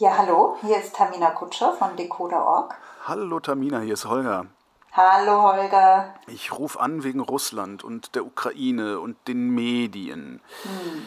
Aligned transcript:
Ja, 0.00 0.16
hallo, 0.16 0.56
hier 0.62 0.78
ist 0.78 0.94
Tamina 0.94 1.28
Kutscher 1.28 1.74
von 1.74 1.94
Decoder.org. 1.94 2.74
Hallo 3.04 3.38
Tamina, 3.38 3.80
hier 3.80 3.92
ist 3.92 4.06
Holger. 4.06 4.46
Hallo 4.92 5.42
Holger. 5.42 6.14
Ich 6.26 6.58
rufe 6.58 6.80
an 6.80 7.04
wegen 7.04 7.20
Russland 7.20 7.84
und 7.84 8.14
der 8.14 8.24
Ukraine 8.24 8.98
und 8.98 9.18
den 9.28 9.50
Medien. 9.50 10.40
Hm. 10.62 11.02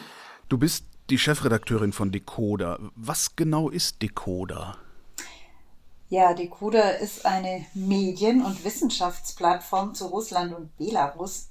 Du 0.48 0.58
bist 0.58 0.84
die 1.10 1.18
Chefredakteurin 1.18 1.92
von 1.92 2.12
Decoder. 2.12 2.78
Was 2.94 3.34
genau 3.34 3.68
ist 3.68 4.00
Decoder? 4.00 4.76
Ja, 6.08 6.32
Decoder 6.32 6.96
ist 7.00 7.26
eine 7.26 7.66
Medien- 7.74 8.44
und 8.44 8.64
Wissenschaftsplattform 8.64 9.96
zu 9.96 10.06
Russland 10.06 10.54
und 10.54 10.76
Belarus. 10.76 11.48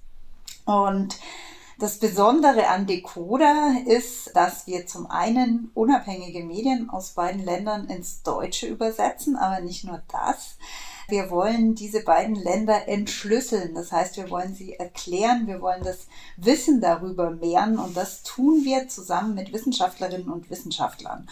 Und 0.64 1.20
das 1.80 1.98
Besondere 1.98 2.68
an 2.68 2.86
Decoder 2.86 3.76
ist, 3.86 4.36
dass 4.36 4.68
wir 4.68 4.86
zum 4.86 5.10
einen 5.10 5.72
unabhängige 5.74 6.44
Medien 6.44 6.90
aus 6.90 7.12
beiden 7.12 7.44
Ländern 7.44 7.88
ins 7.88 8.22
Deutsche 8.24 8.68
übersetzen, 8.68 9.36
aber 9.36 9.62
nicht 9.62 9.84
nur 9.84 10.02
das. 10.12 10.58
Wir 11.08 11.30
wollen 11.30 11.76
diese 11.76 12.02
beiden 12.02 12.36
Länder 12.36 12.88
entschlüsseln. 12.88 13.76
Das 13.76 13.92
heißt, 13.92 14.18
wir 14.18 14.30
wollen 14.30 14.56
sie 14.56 14.74
erklären, 14.76 15.48
wir 15.48 15.62
wollen 15.62 15.84
das 15.84 16.08
Wissen 16.38 16.80
darüber 16.80 17.32
mehren 17.32 17.78
und 17.78 17.98
das 17.98 18.24
tun 18.24 18.64
wir 18.64 18.88
zusammen 18.88 19.36
mit 19.36 19.52
Wissenschaftlerinnen 19.52 20.30
und 20.30 20.50
Wissenschaftlern. 20.50 21.28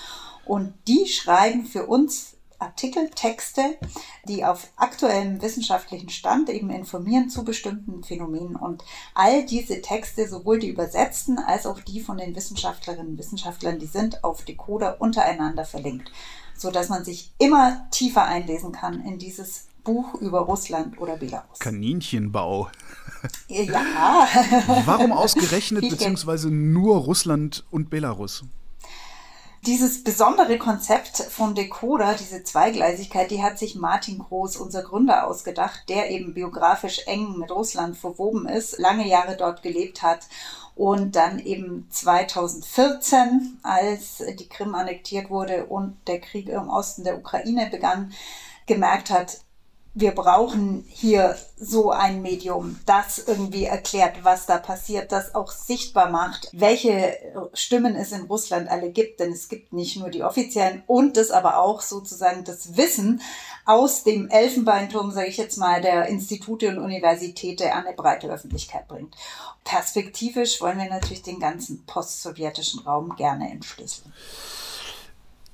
Und 0.45 0.73
die 0.88 1.08
schreiben 1.08 1.66
für 1.66 1.86
uns 1.86 2.36
Artikel, 2.62 3.10
Texte, 3.10 3.78
die 4.28 4.46
auf 4.46 4.68
aktuellem 4.76 5.42
wissenschaftlichen 5.42 6.10
Stand 6.10 6.50
eben 6.50 6.70
informieren 6.70 7.30
zu 7.30 7.44
bestimmten 7.44 8.04
Phänomenen. 8.04 8.56
Und 8.56 8.84
all 9.14 9.46
diese 9.46 9.82
Texte, 9.82 10.28
sowohl 10.28 10.60
die 10.60 10.70
übersetzten 10.70 11.40
als 11.40 11.66
auch 11.66 11.80
die 11.80 12.00
von 12.00 12.18
den 12.18 12.36
Wissenschaftlerinnen 12.36 13.14
und 13.14 13.18
Wissenschaftlern, 13.18 13.80
die 13.80 13.88
sind 13.88 14.24
auf 14.24 14.44
Decoder 14.44 15.02
untereinander 15.02 15.66
verlinkt, 15.66 16.12
sodass 16.56 16.90
man 16.90 17.03
sich 17.03 17.34
immer 17.40 17.88
tiefer 17.92 18.26
einlesen 18.26 18.72
kann 18.72 19.03
in 19.06 19.18
dieses 19.18 19.68
Buch 19.84 20.14
über 20.16 20.42
Russland 20.42 21.00
oder 21.00 21.18
Belarus. 21.18 21.59
Kaninchenbau. 21.59 22.70
Ja. 23.48 24.28
Warum 24.86 25.12
ausgerechnet 25.12 25.90
beziehungsweise 25.90 26.50
nur 26.50 26.98
Russland 26.98 27.66
und 27.72 27.90
Belarus? 27.90 28.44
Dieses 29.67 30.04
besondere 30.04 30.58
Konzept 30.58 31.17
von 31.17 31.54
Decoder, 31.54 32.16
diese 32.16 32.44
Zweigleisigkeit, 32.44 33.30
die 33.30 33.44
hat 33.44 33.59
sich 33.59 33.76
Martin 33.76 34.18
Groß, 34.18 34.58
unser 34.58 34.81
Gründer, 34.81 35.28
ausgedacht, 35.28 35.84
der 35.88 36.09
eben 36.09 36.34
biografisch 36.34 37.06
eng 37.06 37.38
mit 37.38 37.52
Russland 37.52 37.95
verwoben 37.95 38.48
ist, 38.48 38.80
lange 38.80 39.08
Jahre 39.08 39.38
dort 39.38 39.62
gelebt 39.62 40.02
hat 40.02 40.22
und 40.73 41.16
dann 41.16 41.38
eben 41.38 41.88
2014, 41.92 43.59
als 43.62 44.23
die 44.40 44.50
Krim 44.50 44.73
annektiert 44.73 45.30
wurde 45.30 45.68
und 45.68 45.96
der 46.08 46.20
Krieg 46.20 46.50
im 46.50 46.68
Osten 46.68 47.03
der 47.03 47.20
Ukraine 47.20 47.70
begann, 47.70 48.14
gemerkt 48.66 49.12
hat, 49.12 49.42
wir 49.94 50.11
brauchen 50.11 50.86
hier 50.88 51.38
so 51.58 51.92
ein 51.92 52.22
Medium, 52.22 52.80
das 52.86 53.20
irgendwie 53.20 53.66
erklärt, 53.66 54.23
was 54.23 54.45
da 54.45 54.58
passiert, 54.58 55.11
das 55.11 55.36
auch 55.36 55.52
sichtbar 55.52 56.09
macht, 56.09 56.50
welche 56.53 57.17
Stimmen 57.53 57.95
es 57.95 58.14
in 58.14 58.22
Russland 58.23 58.69
alle 58.69 58.89
gibt, 58.92 59.19
denn 59.19 59.34
es 59.34 59.50
gibt 59.50 59.73
nicht 59.73 59.97
nur 59.97 60.09
die 60.09 60.23
offiziellen 60.23 60.84
und 60.88 61.17
das 61.17 61.30
aber 61.30 61.58
auch 61.58 61.81
sozusagen 61.81 62.45
das 62.45 62.78
Wissen 62.78 63.22
aus 63.66 64.03
dem 64.03 64.30
Elfenbeinturm, 64.30 65.12
sage 65.12 65.28
ich 65.28 65.38
jetzt 65.38 65.58
mal, 65.58 65.81
der 65.81 66.08
Institute 66.08 66.69
und 66.69 66.80
Universitäten 66.80 67.69
an 67.69 67.86
eine 67.86 67.95
breite 67.95 68.30
Öffentlichkeit 68.30 68.88
bringt. 68.88 69.14
Perspektivisch 69.66 70.62
wollen 70.62 70.80
wir 70.80 70.89
natürlich 70.89 71.22
den 71.22 71.39
ganzen 71.39 71.86
postsowjetischen 71.86 72.80
Raum 72.81 73.16
gerne 73.17 73.52
entschlüsseln. 73.52 74.12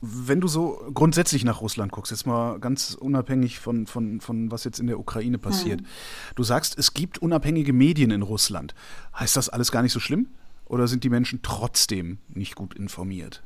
Wenn 0.10 0.40
du 0.40 0.48
so 0.48 0.82
grundsätzlich 0.94 1.44
nach 1.44 1.62
Russland 1.62 1.92
guckst, 1.92 2.12
jetzt 2.12 2.26
mal 2.26 2.60
ganz 2.60 2.94
unabhängig 2.94 3.60
von, 3.60 3.88
von, 3.88 4.22
von 4.22 4.52
was 4.52 4.64
jetzt 4.64 4.80
in 4.80 4.88
der 4.88 5.00
Ukraine 5.00 5.38
passiert, 5.38 5.82
hm. 5.82 5.88
du 6.36 6.44
sagst, 6.44 6.78
es 6.78 6.94
gibt 6.94 7.18
unabhängige 7.18 7.74
Medien 7.74 8.12
in 8.12 8.22
Russland. 8.22 8.74
Heißt 9.18 9.36
das 9.36 9.50
alles 9.50 9.72
gar 9.72 9.82
nicht 9.82 9.94
so 9.94 10.00
schlimm? 10.00 10.28
Oder 10.66 10.88
sind 10.88 11.04
die 11.04 11.10
Menschen 11.10 11.42
trotzdem 11.44 12.20
nicht 12.30 12.56
gut 12.56 12.74
informiert? 12.74 13.44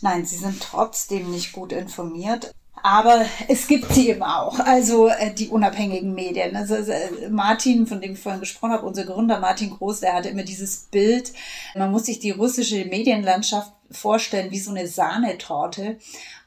Nein, 0.00 0.24
sie 0.24 0.36
sind 0.36 0.60
trotzdem 0.60 1.30
nicht 1.30 1.52
gut 1.52 1.72
informiert. 1.72 2.54
Aber 2.82 3.24
es 3.48 3.66
gibt 3.66 3.92
sie 3.92 4.10
eben 4.10 4.22
auch, 4.22 4.58
also 4.60 5.08
äh, 5.08 5.32
die 5.32 5.48
unabhängigen 5.48 6.14
Medien. 6.14 6.56
Also 6.56 6.74
äh, 6.74 7.28
Martin, 7.30 7.86
von 7.86 8.00
dem 8.00 8.12
ich 8.12 8.18
vorhin 8.18 8.40
gesprochen 8.40 8.72
habe, 8.72 8.86
unser 8.86 9.04
Gründer 9.04 9.40
Martin 9.40 9.70
Groß, 9.70 10.00
der 10.00 10.14
hatte 10.14 10.28
immer 10.28 10.42
dieses 10.42 10.88
Bild, 10.90 11.32
man 11.74 11.90
muss 11.90 12.06
sich 12.06 12.18
die 12.18 12.30
russische 12.30 12.84
Medienlandschaft 12.84 13.72
vorstellen 13.90 14.50
wie 14.50 14.58
so 14.58 14.70
eine 14.70 14.86
Sahnetorte. 14.86 15.98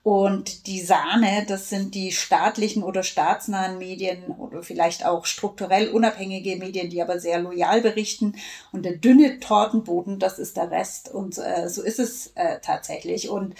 Und 0.03 0.65
die 0.65 0.81
Sahne, 0.81 1.45
das 1.47 1.69
sind 1.69 1.93
die 1.93 2.11
staatlichen 2.11 2.81
oder 2.81 3.03
staatsnahen 3.03 3.77
Medien 3.77 4.23
oder 4.31 4.63
vielleicht 4.63 5.05
auch 5.05 5.27
strukturell 5.27 5.89
unabhängige 5.89 6.55
Medien, 6.55 6.89
die 6.89 7.03
aber 7.03 7.19
sehr 7.19 7.39
loyal 7.39 7.81
berichten. 7.81 8.33
Und 8.71 8.83
der 8.83 8.95
dünne 8.95 9.39
Tortenboden, 9.39 10.17
das 10.17 10.39
ist 10.39 10.57
der 10.57 10.71
Rest. 10.71 11.13
Und 11.13 11.37
äh, 11.37 11.69
so 11.69 11.83
ist 11.83 11.99
es 11.99 12.31
äh, 12.33 12.59
tatsächlich. 12.63 13.29
Und 13.29 13.53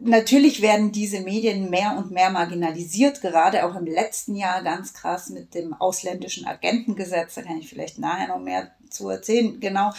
natürlich 0.00 0.62
werden 0.62 0.92
diese 0.92 1.20
Medien 1.20 1.70
mehr 1.70 1.96
und 1.96 2.10
mehr 2.10 2.30
marginalisiert, 2.30 3.20
gerade 3.20 3.64
auch 3.64 3.74
im 3.74 3.86
letzten 3.86 4.36
Jahr 4.36 4.62
ganz 4.62 4.92
krass 4.94 5.30
mit 5.30 5.54
dem 5.54 5.74
ausländischen 5.74 6.46
Agentengesetz. 6.46 7.34
Da 7.34 7.42
kann 7.42 7.58
ich 7.58 7.68
vielleicht 7.68 7.98
nachher 7.98 8.28
noch 8.28 8.40
mehr 8.40 8.70
zu 8.90 9.08
erzählen, 9.08 9.58
genau. 9.60 9.92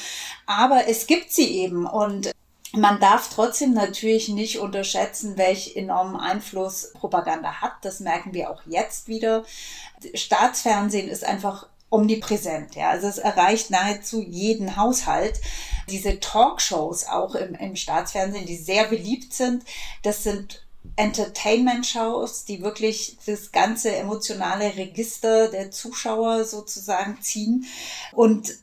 Aber 0.45 0.87
es 0.87 1.07
gibt 1.07 1.31
sie 1.31 1.59
eben 1.59 1.85
und 1.85 2.31
man 2.73 2.99
darf 2.99 3.29
trotzdem 3.29 3.73
natürlich 3.73 4.29
nicht 4.29 4.59
unterschätzen, 4.59 5.37
welch 5.37 5.75
enormen 5.75 6.17
Einfluss 6.17 6.91
Propaganda 6.93 7.61
hat. 7.61 7.73
Das 7.83 7.99
merken 7.99 8.33
wir 8.33 8.49
auch 8.49 8.61
jetzt 8.65 9.07
wieder. 9.07 9.45
Staatsfernsehen 10.13 11.07
ist 11.07 11.23
einfach 11.23 11.67
omnipräsent. 11.95 12.75
Ja, 12.75 12.89
also 12.89 13.07
es 13.07 13.17
erreicht 13.17 13.71
nahezu 13.71 14.21
jeden 14.21 14.75
Haushalt. 14.75 15.39
Diese 15.89 16.19
Talkshows 16.19 17.07
auch 17.07 17.35
im, 17.35 17.55
im 17.55 17.75
Staatsfernsehen, 17.75 18.45
die 18.45 18.57
sehr 18.57 18.85
beliebt 18.85 19.33
sind, 19.33 19.63
das 20.03 20.23
sind 20.23 20.65
Entertainment-Shows, 20.97 22.45
die 22.45 22.61
wirklich 22.61 23.17
das 23.25 23.51
ganze 23.51 23.95
emotionale 23.95 24.75
Register 24.75 25.49
der 25.49 25.71
Zuschauer 25.71 26.45
sozusagen 26.45 27.21
ziehen. 27.21 27.65
Und 28.13 28.53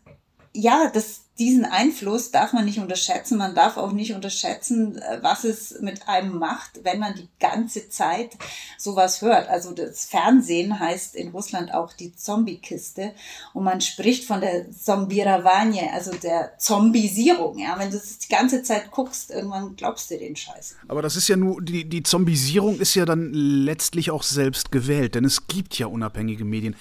ja, 0.54 0.90
das, 0.92 1.21
diesen 1.38 1.64
Einfluss 1.64 2.30
darf 2.30 2.52
man 2.52 2.66
nicht 2.66 2.78
unterschätzen. 2.78 3.38
Man 3.38 3.54
darf 3.54 3.78
auch 3.78 3.92
nicht 3.92 4.12
unterschätzen, 4.12 4.98
äh, 4.98 5.18
was 5.22 5.44
es 5.44 5.80
mit 5.80 6.06
einem 6.06 6.38
macht, 6.38 6.80
wenn 6.84 6.98
man 6.98 7.14
die 7.14 7.28
ganze 7.40 7.88
Zeit 7.88 8.36
sowas 8.76 9.22
hört. 9.22 9.48
Also 9.48 9.72
das 9.72 10.04
Fernsehen 10.04 10.78
heißt 10.78 11.16
in 11.16 11.28
Russland 11.28 11.72
auch 11.72 11.94
die 11.94 12.14
Zombie-Kiste 12.14 13.12
und 13.54 13.64
man 13.64 13.80
spricht 13.80 14.24
von 14.24 14.42
der 14.42 14.70
Zombiravanie, 14.70 15.88
also 15.92 16.12
der 16.12 16.58
Zombisierung. 16.58 17.58
Ja, 17.58 17.78
wenn 17.78 17.90
du 17.90 17.96
das 17.96 18.18
die 18.18 18.28
ganze 18.28 18.62
Zeit 18.62 18.90
guckst, 18.90 19.30
irgendwann 19.30 19.74
glaubst 19.76 20.10
du 20.10 20.18
den 20.18 20.36
Scheiß. 20.36 20.76
Aber 20.88 21.00
das 21.00 21.16
ist 21.16 21.28
ja 21.28 21.36
nur, 21.36 21.62
die, 21.62 21.88
die 21.88 22.02
Zombisierung 22.02 22.78
ist 22.78 22.94
ja 22.94 23.06
dann 23.06 23.32
letztlich 23.32 24.10
auch 24.10 24.22
selbst 24.22 24.70
gewählt, 24.70 25.14
denn 25.14 25.24
es 25.24 25.46
gibt 25.46 25.78
ja 25.78 25.86
unabhängige 25.86 26.44
Medien. 26.44 26.76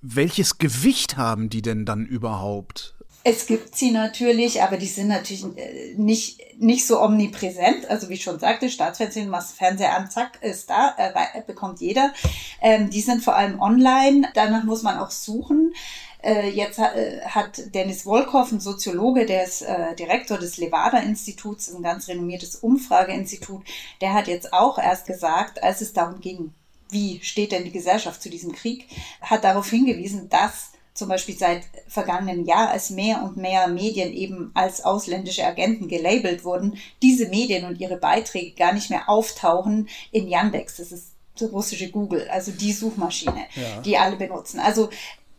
Welches 0.00 0.58
Gewicht 0.58 1.16
haben 1.16 1.50
die 1.50 1.60
denn 1.60 1.84
dann 1.84 2.06
überhaupt? 2.06 2.94
Es 3.22 3.46
gibt 3.46 3.76
sie 3.76 3.90
natürlich, 3.90 4.62
aber 4.62 4.78
die 4.78 4.86
sind 4.86 5.08
natürlich 5.08 5.44
äh, 5.56 5.94
nicht, 5.96 6.40
nicht 6.58 6.86
so 6.86 7.02
omnipräsent. 7.02 7.88
Also 7.90 8.08
wie 8.08 8.14
ich 8.14 8.22
schon 8.22 8.38
sagte, 8.38 8.70
Staatsfernsehen, 8.70 9.28
machst 9.28 9.56
Fernseher 9.56 9.94
an, 9.94 10.10
zack, 10.10 10.42
ist 10.42 10.70
da, 10.70 10.94
äh, 10.96 11.42
bekommt 11.46 11.80
jeder. 11.80 12.14
Ähm, 12.62 12.88
die 12.88 13.02
sind 13.02 13.22
vor 13.22 13.36
allem 13.36 13.60
online, 13.60 14.28
danach 14.34 14.64
muss 14.64 14.82
man 14.82 14.98
auch 14.98 15.10
suchen. 15.10 15.74
Äh, 16.22 16.48
jetzt 16.50 16.78
äh, 16.78 17.20
hat 17.26 17.74
Dennis 17.74 18.06
Wolkow, 18.06 18.50
ein 18.50 18.60
Soziologe, 18.60 19.26
der 19.26 19.44
ist 19.44 19.62
äh, 19.62 19.94
Direktor 19.96 20.38
des 20.38 20.56
Levada-Instituts, 20.56 21.74
ein 21.74 21.82
ganz 21.82 22.08
renommiertes 22.08 22.56
Umfrageinstitut, 22.56 23.62
der 24.00 24.14
hat 24.14 24.28
jetzt 24.28 24.52
auch 24.52 24.78
erst 24.78 25.06
gesagt, 25.06 25.62
als 25.62 25.80
es 25.80 25.92
darum 25.92 26.20
ging, 26.20 26.52
wie 26.90 27.20
steht 27.22 27.52
denn 27.52 27.64
die 27.64 27.72
Gesellschaft 27.72 28.22
zu 28.22 28.28
diesem 28.30 28.52
Krieg, 28.52 28.86
hat 29.22 29.44
darauf 29.44 29.70
hingewiesen, 29.70 30.28
dass 30.28 30.72
zum 31.00 31.08
Beispiel 31.08 31.36
seit 31.36 31.62
vergangenem 31.88 32.44
Jahr, 32.44 32.68
als 32.68 32.90
mehr 32.90 33.22
und 33.24 33.38
mehr 33.38 33.68
Medien 33.68 34.12
eben 34.12 34.50
als 34.52 34.84
ausländische 34.84 35.46
Agenten 35.46 35.88
gelabelt 35.88 36.44
wurden, 36.44 36.76
diese 37.00 37.28
Medien 37.28 37.64
und 37.64 37.80
ihre 37.80 37.96
Beiträge 37.96 38.54
gar 38.54 38.74
nicht 38.74 38.90
mehr 38.90 39.08
auftauchen 39.08 39.88
in 40.12 40.28
Yandex. 40.28 40.76
Das 40.76 40.92
ist 40.92 41.12
die 41.40 41.46
russische 41.46 41.90
Google, 41.90 42.28
also 42.28 42.52
die 42.52 42.74
Suchmaschine, 42.74 43.46
ja. 43.54 43.80
die 43.80 43.96
alle 43.96 44.16
benutzen. 44.16 44.60
Also, 44.60 44.90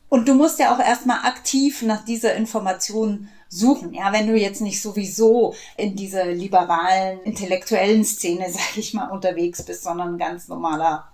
und 0.10 0.28
du 0.28 0.34
musst 0.34 0.58
ja 0.58 0.74
auch 0.74 0.80
erstmal 0.80 1.28
aktiv 1.28 1.84
nach 1.84 2.04
dieser 2.06 2.34
Information 2.34 3.30
suchen. 3.48 3.94
Ja, 3.94 4.12
wenn 4.12 4.26
du 4.26 4.36
jetzt 4.36 4.62
nicht 4.62 4.82
sowieso 4.82 5.54
in 5.78 5.96
dieser 5.96 6.26
liberalen, 6.26 7.22
intellektuellen 7.22 8.04
Szene, 8.04 8.48
sag 8.52 8.78
ich 8.78 8.96
mal, 8.96 9.12
unterwegs 9.12 9.62
bist, 9.62 9.84
sondern 9.84 10.16
ein 10.16 10.18
ganz 10.18 10.48
normaler 10.48 11.08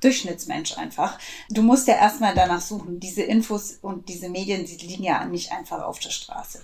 Durchschnittsmensch 0.00 0.76
einfach. 0.78 1.18
Du 1.50 1.62
musst 1.62 1.88
ja 1.88 1.94
erstmal 1.94 2.34
danach 2.34 2.60
suchen. 2.60 3.00
Diese 3.00 3.22
Infos 3.22 3.78
und 3.82 4.08
diese 4.08 4.28
Medien, 4.28 4.64
die 4.64 4.76
liegen 4.86 5.04
ja 5.04 5.24
nicht 5.24 5.52
einfach 5.52 5.82
auf 5.82 5.98
der 6.00 6.10
Straße. 6.10 6.60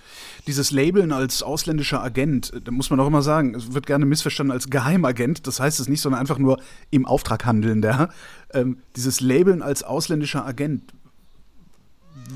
Dieses 0.47 0.71
Labeln 0.71 1.13
als 1.13 1.43
ausländischer 1.43 2.03
Agent, 2.03 2.53
da 2.65 2.71
muss 2.71 2.91
man 2.91 3.01
auch 3.01 3.07
immer 3.07 3.23
sagen, 3.23 3.55
es 3.55 3.75
wird 3.75 3.87
gerne 3.87 4.07
missverstanden 4.07 4.53
als 4.53 4.71
Geheimagent. 4.71 5.47
Das 5.47 5.61
heißt 5.61 5.81
es 5.81 5.89
nicht, 5.89 6.01
sondern 6.01 6.21
einfach 6.21 6.39
nur 6.39 6.61
im 6.91 7.07
Auftrag 7.07 7.45
handelnder. 7.45 8.11
Ähm, 8.53 8.79
dieses 8.95 9.21
Labeln 9.21 9.63
als 9.63 9.83
ausländischer 9.83 10.47
Agent, 10.47 10.93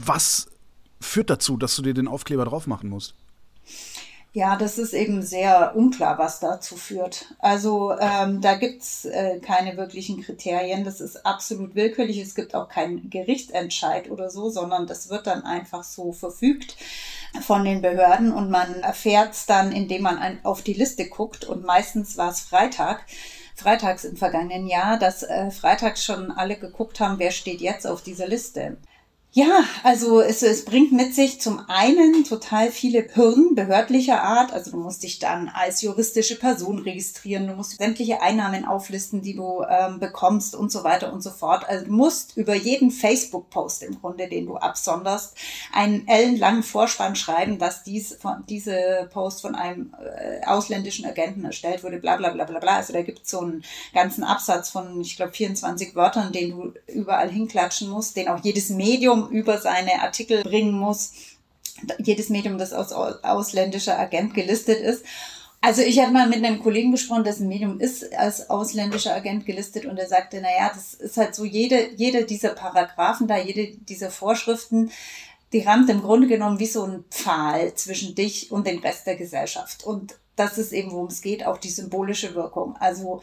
was 0.04 0.48
führt 1.00 1.30
dazu, 1.30 1.56
dass 1.56 1.74
du 1.76 1.82
dir 1.82 1.94
den 1.94 2.08
Aufkleber 2.08 2.44
drauf 2.44 2.66
machen 2.66 2.90
musst? 2.90 3.14
Ja, 4.32 4.54
das 4.54 4.78
ist 4.78 4.92
eben 4.92 5.22
sehr 5.22 5.74
unklar, 5.74 6.16
was 6.18 6.38
dazu 6.38 6.76
führt. 6.76 7.34
Also 7.40 7.96
ähm, 7.98 8.40
da 8.40 8.54
gibt's 8.54 9.04
äh, 9.04 9.40
keine 9.40 9.76
wirklichen 9.76 10.22
Kriterien. 10.22 10.84
Das 10.84 11.00
ist 11.00 11.26
absolut 11.26 11.74
willkürlich. 11.74 12.18
Es 12.18 12.36
gibt 12.36 12.54
auch 12.54 12.68
keinen 12.68 13.10
Gerichtsentscheid 13.10 14.08
oder 14.08 14.30
so, 14.30 14.48
sondern 14.48 14.86
das 14.86 15.10
wird 15.10 15.26
dann 15.26 15.42
einfach 15.42 15.82
so 15.82 16.12
verfügt 16.12 16.76
von 17.42 17.64
den 17.64 17.82
Behörden 17.82 18.32
und 18.32 18.50
man 18.50 18.74
erfährt 18.82 19.32
es 19.32 19.46
dann, 19.46 19.72
indem 19.72 20.02
man 20.02 20.18
ein, 20.18 20.44
auf 20.44 20.62
die 20.62 20.74
Liste 20.74 21.08
guckt 21.08 21.44
und 21.44 21.64
meistens 21.64 22.16
war 22.16 22.30
es 22.30 22.40
Freitag 22.40 23.06
freitags 23.56 24.04
im 24.04 24.16
vergangenen 24.16 24.66
Jahr, 24.66 24.98
dass 24.98 25.22
äh, 25.22 25.50
freitags 25.50 26.04
schon 26.04 26.30
alle 26.30 26.56
geguckt 26.56 26.98
haben, 26.98 27.18
wer 27.18 27.30
steht 27.30 27.60
jetzt 27.60 27.86
auf 27.86 28.02
dieser 28.02 28.26
Liste. 28.26 28.78
Ja, 29.32 29.62
also 29.84 30.20
es, 30.20 30.42
es 30.42 30.64
bringt 30.64 30.90
mit 30.90 31.14
sich 31.14 31.40
zum 31.40 31.60
einen 31.68 32.24
total 32.24 32.72
viele 32.72 33.06
Hürden 33.14 33.54
behördlicher 33.54 34.24
Art. 34.24 34.52
Also 34.52 34.72
du 34.72 34.78
musst 34.78 35.04
dich 35.04 35.20
dann 35.20 35.48
als 35.48 35.82
juristische 35.82 36.36
Person 36.36 36.80
registrieren, 36.80 37.46
du 37.46 37.54
musst 37.54 37.78
sämtliche 37.78 38.22
Einnahmen 38.22 38.64
auflisten, 38.64 39.22
die 39.22 39.36
du 39.36 39.62
ähm, 39.70 40.00
bekommst 40.00 40.56
und 40.56 40.72
so 40.72 40.82
weiter 40.82 41.12
und 41.12 41.22
so 41.22 41.30
fort. 41.30 41.64
Also 41.68 41.86
du 41.86 41.92
musst 41.92 42.36
über 42.36 42.56
jeden 42.56 42.90
Facebook-Post 42.90 43.84
im 43.84 44.00
Grunde, 44.00 44.28
den 44.28 44.46
du 44.46 44.56
absonderst, 44.56 45.36
einen 45.72 46.08
ellenlangen 46.08 46.64
Vorspann 46.64 47.14
schreiben, 47.14 47.60
dass 47.60 47.84
dies 47.84 48.16
von, 48.20 48.42
diese 48.48 49.08
Post 49.12 49.42
von 49.42 49.54
einem 49.54 49.94
äh, 50.02 50.44
ausländischen 50.44 51.06
Agenten 51.06 51.44
erstellt 51.44 51.84
wurde, 51.84 51.98
bla 51.98 52.16
bla 52.16 52.30
bla 52.30 52.46
bla 52.46 52.58
bla. 52.58 52.78
Also 52.78 52.92
da 52.92 53.02
gibt 53.02 53.20
es 53.22 53.30
so 53.30 53.42
einen 53.42 53.62
ganzen 53.94 54.24
Absatz 54.24 54.70
von, 54.70 55.00
ich 55.00 55.14
glaube, 55.14 55.30
24 55.30 55.94
Wörtern, 55.94 56.32
den 56.32 56.50
du 56.50 56.72
überall 56.88 57.30
hinklatschen 57.30 57.88
musst, 57.88 58.16
den 58.16 58.26
auch 58.26 58.42
jedes 58.42 58.70
Medium 58.70 59.19
Medium 59.20 59.30
über 59.30 59.58
seine 59.58 60.02
Artikel 60.02 60.42
bringen 60.42 60.72
muss. 60.72 61.12
Jedes 61.98 62.28
Medium, 62.28 62.58
das 62.58 62.72
als 62.72 62.92
ausländischer 62.92 63.98
Agent 63.98 64.34
gelistet 64.34 64.80
ist. 64.80 65.04
Also 65.62 65.82
ich 65.82 65.98
habe 66.00 66.12
mal 66.12 66.26
mit 66.26 66.44
einem 66.44 66.62
Kollegen 66.62 66.90
gesprochen, 66.90 67.24
dessen 67.24 67.48
Medium 67.48 67.80
ist 67.80 68.14
als 68.14 68.48
ausländischer 68.48 69.14
Agent 69.14 69.44
gelistet 69.44 69.84
und 69.84 69.98
er 69.98 70.08
sagte, 70.08 70.40
naja, 70.40 70.70
das 70.74 70.94
ist 70.94 71.18
halt 71.18 71.34
so, 71.34 71.44
jede, 71.44 71.90
jede 71.96 72.24
dieser 72.24 72.50
Paragraphen 72.50 73.28
da, 73.28 73.36
jede 73.36 73.76
dieser 73.76 74.10
Vorschriften, 74.10 74.90
die 75.52 75.60
rammt 75.60 75.90
im 75.90 76.00
Grunde 76.00 76.28
genommen 76.28 76.60
wie 76.60 76.66
so 76.66 76.84
ein 76.84 77.04
Pfahl 77.10 77.74
zwischen 77.74 78.14
dich 78.14 78.50
und 78.50 78.66
dem 78.66 78.78
Rest 78.78 79.06
der 79.06 79.16
Gesellschaft. 79.16 79.84
Und 79.84 80.14
das 80.36 80.56
ist 80.56 80.72
eben, 80.72 80.92
worum 80.92 81.08
es 81.08 81.20
geht, 81.20 81.44
auch 81.44 81.58
die 81.58 81.70
symbolische 81.70 82.34
Wirkung. 82.34 82.76
Also 82.78 83.20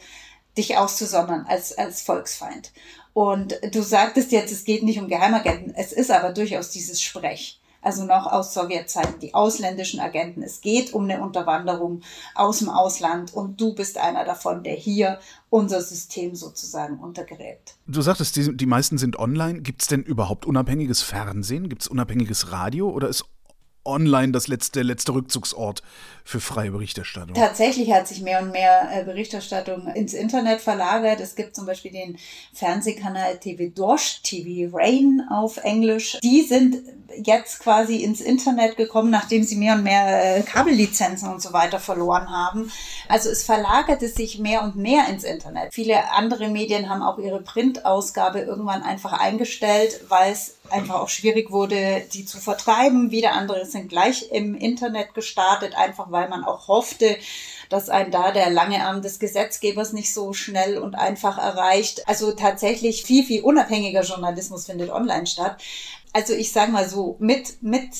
dich 0.56 0.76
auszusondern 0.76 1.46
als, 1.48 1.76
als 1.76 2.02
Volksfeind. 2.02 2.72
Und 3.18 3.58
du 3.72 3.82
sagtest 3.82 4.30
jetzt, 4.30 4.52
es 4.52 4.64
geht 4.64 4.84
nicht 4.84 5.00
um 5.00 5.08
Geheimagenten. 5.08 5.74
Es 5.74 5.90
ist 5.92 6.12
aber 6.12 6.32
durchaus 6.32 6.70
dieses 6.70 7.02
Sprech. 7.02 7.60
Also 7.82 8.04
noch 8.04 8.26
aus 8.26 8.54
Sowjetzeiten, 8.54 9.18
die 9.18 9.34
ausländischen 9.34 9.98
Agenten. 9.98 10.40
Es 10.40 10.60
geht 10.60 10.94
um 10.94 11.02
eine 11.02 11.20
Unterwanderung 11.20 12.02
aus 12.36 12.60
dem 12.60 12.68
Ausland 12.68 13.34
und 13.34 13.60
du 13.60 13.74
bist 13.74 13.98
einer 13.98 14.24
davon, 14.24 14.62
der 14.62 14.74
hier 14.74 15.18
unser 15.50 15.80
System 15.80 16.36
sozusagen 16.36 17.00
untergräbt. 17.00 17.74
Du 17.88 18.02
sagtest, 18.02 18.36
die, 18.36 18.56
die 18.56 18.66
meisten 18.66 18.98
sind 18.98 19.18
online. 19.18 19.62
Gibt 19.62 19.82
es 19.82 19.88
denn 19.88 20.04
überhaupt 20.04 20.46
unabhängiges 20.46 21.02
Fernsehen? 21.02 21.68
Gibt 21.68 21.82
es 21.82 21.88
unabhängiges 21.88 22.52
Radio 22.52 22.88
oder 22.88 23.08
ist 23.08 23.24
online 23.88 24.32
das 24.32 24.46
letzte, 24.46 24.82
letzte 24.82 25.14
Rückzugsort 25.14 25.82
für 26.24 26.40
freie 26.40 26.70
Berichterstattung. 26.70 27.34
Tatsächlich 27.34 27.90
hat 27.90 28.06
sich 28.06 28.20
mehr 28.20 28.42
und 28.42 28.50
mehr 28.50 28.88
äh, 28.92 29.02
Berichterstattung 29.02 29.88
ins 29.88 30.12
Internet 30.12 30.60
verlagert. 30.60 31.20
Es 31.20 31.34
gibt 31.34 31.56
zum 31.56 31.64
Beispiel 31.64 31.90
den 31.90 32.18
Fernsehkanal 32.52 33.38
TV 33.38 33.74
Dosh, 33.74 34.20
TV 34.22 34.76
Rain 34.76 35.22
auf 35.30 35.56
Englisch. 35.56 36.18
Die 36.22 36.42
sind 36.42 36.82
jetzt 37.16 37.60
quasi 37.60 38.02
ins 38.04 38.20
Internet 38.20 38.76
gekommen, 38.76 39.10
nachdem 39.10 39.42
sie 39.42 39.56
mehr 39.56 39.74
und 39.74 39.84
mehr 39.84 40.36
äh, 40.36 40.42
Kabellizenzen 40.42 41.30
und 41.30 41.40
so 41.40 41.54
weiter 41.54 41.80
verloren 41.80 42.30
haben. 42.30 42.70
Also 43.08 43.30
es 43.30 43.42
verlagerte 43.42 44.08
sich 44.08 44.38
mehr 44.38 44.62
und 44.62 44.76
mehr 44.76 45.08
ins 45.08 45.24
Internet. 45.24 45.72
Viele 45.72 46.12
andere 46.12 46.48
Medien 46.48 46.90
haben 46.90 47.02
auch 47.02 47.18
ihre 47.18 47.40
Printausgabe 47.40 48.40
irgendwann 48.40 48.82
einfach 48.82 49.14
eingestellt, 49.14 50.00
weil 50.08 50.32
es 50.32 50.57
einfach 50.70 50.96
auch 50.96 51.08
schwierig 51.08 51.50
wurde, 51.50 52.02
die 52.12 52.24
zu 52.24 52.38
vertreiben. 52.38 53.10
Wieder 53.10 53.32
andere 53.32 53.66
sind 53.66 53.88
gleich 53.88 54.30
im 54.30 54.54
Internet 54.54 55.14
gestartet, 55.14 55.76
einfach 55.76 56.10
weil 56.10 56.28
man 56.28 56.44
auch 56.44 56.68
hoffte, 56.68 57.16
dass 57.68 57.88
ein 57.88 58.10
da 58.10 58.32
der 58.32 58.50
lange 58.50 58.84
Arm 58.84 59.02
des 59.02 59.18
Gesetzgebers 59.18 59.92
nicht 59.92 60.12
so 60.12 60.32
schnell 60.32 60.78
und 60.78 60.94
einfach 60.94 61.38
erreicht. 61.38 62.08
Also 62.08 62.32
tatsächlich 62.32 63.02
viel, 63.02 63.24
viel 63.24 63.42
unabhängiger 63.42 64.02
Journalismus 64.02 64.66
findet 64.66 64.90
online 64.90 65.26
statt. 65.26 65.62
Also 66.12 66.34
ich 66.34 66.52
sage 66.52 66.72
mal 66.72 66.88
so, 66.88 67.16
mit, 67.18 67.62
mit 67.62 67.90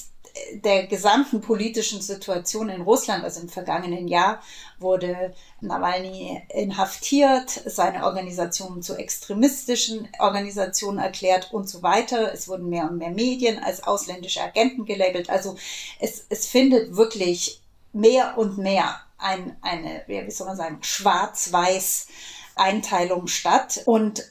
der 0.52 0.86
gesamten 0.86 1.40
politischen 1.40 2.00
Situation 2.00 2.68
in 2.68 2.82
Russland, 2.82 3.24
also 3.24 3.40
im 3.40 3.48
vergangenen 3.48 4.08
Jahr, 4.08 4.40
wurde 4.78 5.34
Nawalny 5.60 6.42
inhaftiert, 6.54 7.50
seine 7.66 8.04
Organisation 8.04 8.82
zu 8.82 8.96
extremistischen 8.96 10.08
Organisationen 10.18 10.98
erklärt 10.98 11.52
und 11.52 11.68
so 11.68 11.82
weiter. 11.82 12.32
Es 12.32 12.48
wurden 12.48 12.68
mehr 12.68 12.84
und 12.84 12.98
mehr 12.98 13.10
Medien 13.10 13.58
als 13.62 13.82
ausländische 13.82 14.42
Agenten 14.42 14.84
gelabelt. 14.84 15.30
Also 15.30 15.56
es, 16.00 16.24
es 16.28 16.46
findet 16.46 16.96
wirklich 16.96 17.60
mehr 17.92 18.36
und 18.36 18.58
mehr 18.58 19.00
ein, 19.18 19.56
eine, 19.62 20.02
wie 20.06 20.30
soll 20.30 20.46
man 20.46 20.56
sagen, 20.56 20.78
schwarz-weiß 20.80 22.06
Einteilung 22.54 23.26
statt. 23.26 23.82
Und 23.84 24.24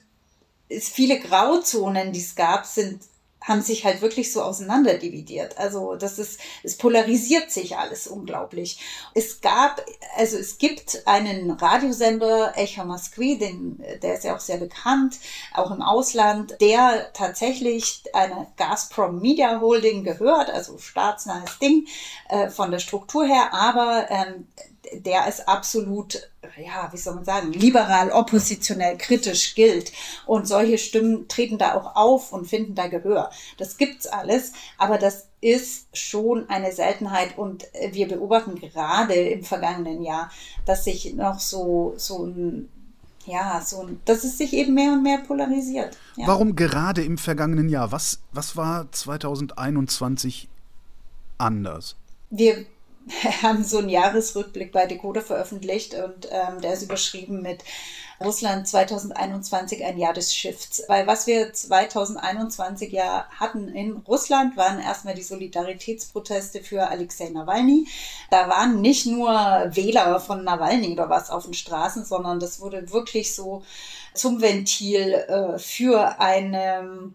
es, 0.69 0.89
viele 0.89 1.19
Grauzonen, 1.19 2.11
die 2.13 2.21
es 2.21 2.35
gab, 2.35 2.65
sind 2.65 3.01
haben 3.47 3.61
sich 3.61 3.85
halt 3.85 4.01
wirklich 4.01 4.33
so 4.33 4.41
auseinanderdividiert. 4.41 5.57
Also 5.57 5.95
das 5.95 6.19
ist, 6.19 6.39
es 6.63 6.77
polarisiert 6.77 7.49
sich 7.49 7.77
alles 7.77 8.07
unglaublich. 8.07 8.79
Es 9.13 9.39
gab, 9.39 9.81
also 10.17 10.37
es 10.37 10.57
gibt 10.57 11.03
einen 11.05 11.51
Radiosender, 11.51 12.53
Echo 12.57 12.83
Moskwi, 12.83 13.37
den, 13.37 13.81
der 14.01 14.15
ist 14.15 14.25
ja 14.25 14.35
auch 14.35 14.41
sehr 14.41 14.57
bekannt, 14.57 15.17
auch 15.53 15.71
im 15.71 15.81
Ausland, 15.81 16.57
der 16.59 17.13
tatsächlich 17.13 18.03
einer 18.13 18.47
Gazprom 18.57 19.21
Media 19.21 19.61
Holding 19.61 20.03
gehört, 20.03 20.49
also 20.49 20.77
staatsnahes 20.77 21.57
Ding 21.59 21.87
äh, 22.27 22.49
von 22.49 22.71
der 22.71 22.79
Struktur 22.79 23.25
her, 23.25 23.53
aber 23.53 24.07
ähm, 24.09 24.47
der 24.93 25.27
ist 25.27 25.47
absolut, 25.47 26.29
ja, 26.57 26.89
wie 26.91 26.97
soll 26.97 27.15
man 27.15 27.25
sagen, 27.25 27.51
liberal, 27.53 28.11
oppositionell, 28.11 28.97
kritisch 28.97 29.55
gilt. 29.55 29.91
Und 30.25 30.47
solche 30.47 30.77
Stimmen 30.77 31.27
treten 31.27 31.57
da 31.57 31.75
auch 31.75 31.95
auf 31.95 32.31
und 32.31 32.47
finden 32.47 32.75
da 32.75 32.87
Gehör. 32.87 33.29
Das 33.57 33.77
gibt's 33.77 34.07
alles, 34.07 34.53
aber 34.77 34.97
das 34.97 35.27
ist 35.41 35.87
schon 35.95 36.49
eine 36.49 36.71
Seltenheit 36.71 37.37
und 37.37 37.67
wir 37.91 38.07
beobachten 38.07 38.55
gerade 38.55 39.13
im 39.13 39.43
vergangenen 39.43 40.01
Jahr, 40.01 40.31
dass 40.65 40.83
sich 40.83 41.13
noch 41.13 41.39
so, 41.39 41.93
so 41.97 42.25
ein 42.25 42.69
ja, 43.27 43.61
so, 43.61 43.89
dass 44.05 44.23
es 44.23 44.37
sich 44.37 44.53
eben 44.53 44.73
mehr 44.73 44.93
und 44.93 45.03
mehr 45.03 45.17
polarisiert. 45.17 45.97
Ja. 46.15 46.27
Warum 46.27 46.55
gerade 46.55 47.03
im 47.03 47.17
vergangenen 47.17 47.67
Jahr? 47.67 47.91
Was, 47.91 48.21
was 48.31 48.55
war 48.55 48.89
2021 48.89 50.47
anders? 51.37 51.97
Wir 52.29 52.65
haben 53.41 53.63
so 53.63 53.79
einen 53.79 53.89
Jahresrückblick 53.89 54.71
bei 54.71 54.85
Decoder 54.85 55.21
veröffentlicht 55.21 55.93
und 55.93 56.27
ähm, 56.31 56.61
der 56.61 56.73
ist 56.73 56.83
überschrieben 56.83 57.41
mit 57.41 57.63
Russland 58.19 58.67
2021 58.67 59.85
ein 59.85 59.97
Jahr 59.97 60.13
des 60.13 60.33
Shifts. 60.33 60.83
Weil 60.87 61.05
was 61.05 61.27
wir 61.27 61.53
2021 61.53 62.91
ja 62.91 63.27
hatten 63.29 63.67
in 63.67 63.97
Russland, 64.07 64.57
waren 64.57 64.79
erstmal 64.79 65.13
die 65.13 65.23
Solidaritätsproteste 65.23 66.61
für 66.61 66.87
Alexei 66.87 67.29
Nawalny. 67.29 67.87
Da 68.31 68.49
waren 68.49 68.81
nicht 68.81 69.05
nur 69.05 69.29
Wähler 69.29 70.19
von 70.19 70.43
Nawalny 70.43 70.93
oder 70.93 71.09
was 71.09 71.29
auf 71.29 71.45
den 71.45 71.53
Straßen, 71.53 72.05
sondern 72.05 72.39
das 72.39 72.59
wurde 72.59 72.91
wirklich 72.91 73.35
so 73.35 73.63
zum 74.13 74.41
Ventil 74.41 75.13
äh, 75.13 75.59
für 75.59 76.19
eine 76.19 77.11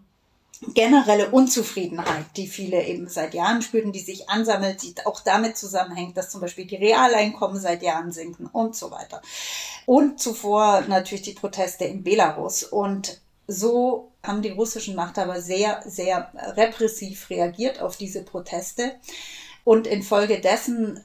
generelle 0.73 1.31
Unzufriedenheit, 1.31 2.25
die 2.37 2.47
viele 2.47 2.83
eben 2.85 3.07
seit 3.09 3.33
Jahren 3.33 3.61
spüren, 3.61 3.91
die 3.91 3.99
sich 3.99 4.29
ansammelt, 4.29 4.81
die 4.81 4.95
auch 5.05 5.19
damit 5.21 5.57
zusammenhängt, 5.57 6.17
dass 6.17 6.29
zum 6.29 6.41
Beispiel 6.41 6.65
die 6.65 6.75
Realeinkommen 6.75 7.59
seit 7.59 7.83
Jahren 7.83 8.11
sinken 8.11 8.47
und 8.47 8.75
so 8.75 8.91
weiter. 8.91 9.21
Und 9.85 10.19
zuvor 10.19 10.81
natürlich 10.87 11.23
die 11.23 11.33
Proteste 11.33 11.85
in 11.85 12.03
Belarus. 12.03 12.63
Und 12.63 13.21
so 13.47 14.11
haben 14.23 14.41
die 14.41 14.51
russischen 14.51 14.95
Machthaber 14.95 15.41
sehr, 15.41 15.81
sehr 15.85 16.31
repressiv 16.55 17.29
reagiert 17.29 17.81
auf 17.81 17.97
diese 17.97 18.23
Proteste. 18.23 18.95
Und 19.65 19.87
infolgedessen 19.87 21.03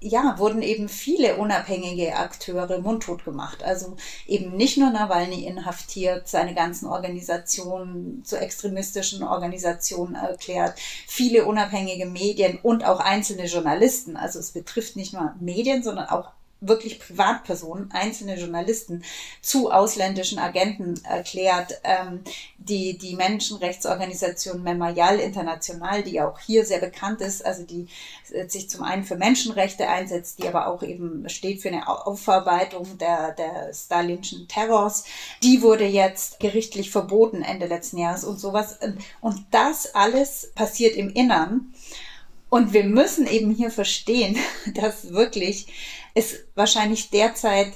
ja, 0.00 0.38
wurden 0.38 0.62
eben 0.62 0.88
viele 0.88 1.36
unabhängige 1.36 2.16
Akteure 2.16 2.78
mundtot 2.80 3.24
gemacht. 3.24 3.64
Also 3.64 3.96
eben 4.26 4.56
nicht 4.56 4.76
nur 4.78 4.90
Nawalny 4.90 5.44
inhaftiert, 5.44 6.28
seine 6.28 6.54
ganzen 6.54 6.86
Organisationen 6.86 8.22
zu 8.24 8.36
extremistischen 8.36 9.22
Organisationen 9.22 10.14
erklärt, 10.14 10.78
viele 11.06 11.44
unabhängige 11.46 12.06
Medien 12.06 12.58
und 12.62 12.84
auch 12.84 13.00
einzelne 13.00 13.46
Journalisten. 13.46 14.16
Also 14.16 14.38
es 14.38 14.52
betrifft 14.52 14.96
nicht 14.96 15.12
nur 15.12 15.34
Medien, 15.40 15.82
sondern 15.82 16.08
auch 16.08 16.30
wirklich 16.60 16.98
Privatpersonen, 16.98 17.90
einzelne 17.92 18.36
Journalisten 18.36 19.04
zu 19.40 19.70
ausländischen 19.70 20.38
Agenten 20.38 20.94
erklärt. 21.04 21.80
Ähm, 21.84 22.22
die, 22.56 22.98
die 22.98 23.16
Menschenrechtsorganisation 23.16 24.62
Memorial 24.62 25.18
International, 25.20 26.02
die 26.02 26.20
auch 26.20 26.38
hier 26.40 26.66
sehr 26.66 26.80
bekannt 26.80 27.20
ist, 27.20 27.44
also 27.44 27.62
die 27.62 27.88
sich 28.48 28.68
zum 28.68 28.82
einen 28.82 29.04
für 29.04 29.16
Menschenrechte 29.16 29.88
einsetzt, 29.88 30.42
die 30.42 30.48
aber 30.48 30.66
auch 30.66 30.82
eben 30.82 31.28
steht 31.28 31.62
für 31.62 31.68
eine 31.68 31.88
Aufarbeitung 31.88 32.98
der, 32.98 33.32
der 33.32 33.72
stalinischen 33.72 34.48
Terrors, 34.48 35.04
die 35.42 35.62
wurde 35.62 35.86
jetzt 35.86 36.40
gerichtlich 36.40 36.90
verboten 36.90 37.42
Ende 37.42 37.66
letzten 37.66 37.98
Jahres 37.98 38.24
und 38.24 38.38
sowas. 38.38 38.78
Und 39.20 39.46
das 39.50 39.94
alles 39.94 40.52
passiert 40.54 40.96
im 40.96 41.10
Innern. 41.10 41.72
Und 42.50 42.72
wir 42.72 42.84
müssen 42.84 43.26
eben 43.26 43.50
hier 43.50 43.70
verstehen, 43.70 44.36
dass 44.74 45.12
wirklich 45.12 45.66
es 46.14 46.44
wahrscheinlich 46.54 47.10
derzeit 47.10 47.72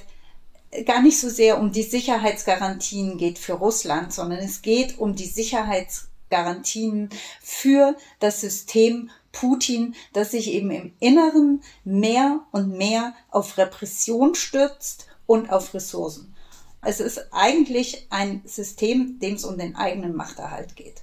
gar 0.85 1.01
nicht 1.01 1.19
so 1.19 1.29
sehr 1.29 1.59
um 1.59 1.71
die 1.71 1.83
Sicherheitsgarantien 1.83 3.17
geht 3.17 3.37
für 3.37 3.53
Russland, 3.53 4.11
sondern 4.11 4.39
es 4.39 4.61
geht 4.61 4.97
um 4.97 5.15
die 5.15 5.27
Sicherheitsgarantien 5.27 7.09
für 7.41 7.95
das 8.19 8.41
System 8.41 9.11
Putin, 9.31 9.95
das 10.13 10.31
sich 10.31 10.51
eben 10.51 10.71
im 10.71 10.93
Inneren 10.99 11.61
mehr 11.83 12.41
und 12.51 12.75
mehr 12.77 13.13
auf 13.29 13.57
Repression 13.57 14.35
stürzt 14.35 15.07
und 15.25 15.51
auf 15.51 15.73
Ressourcen. 15.73 16.35
Es 16.81 16.99
ist 16.99 17.27
eigentlich 17.31 18.07
ein 18.09 18.41
System, 18.45 19.19
dem 19.19 19.35
es 19.35 19.45
um 19.45 19.57
den 19.57 19.75
eigenen 19.75 20.15
Machterhalt 20.15 20.75
geht. 20.75 21.02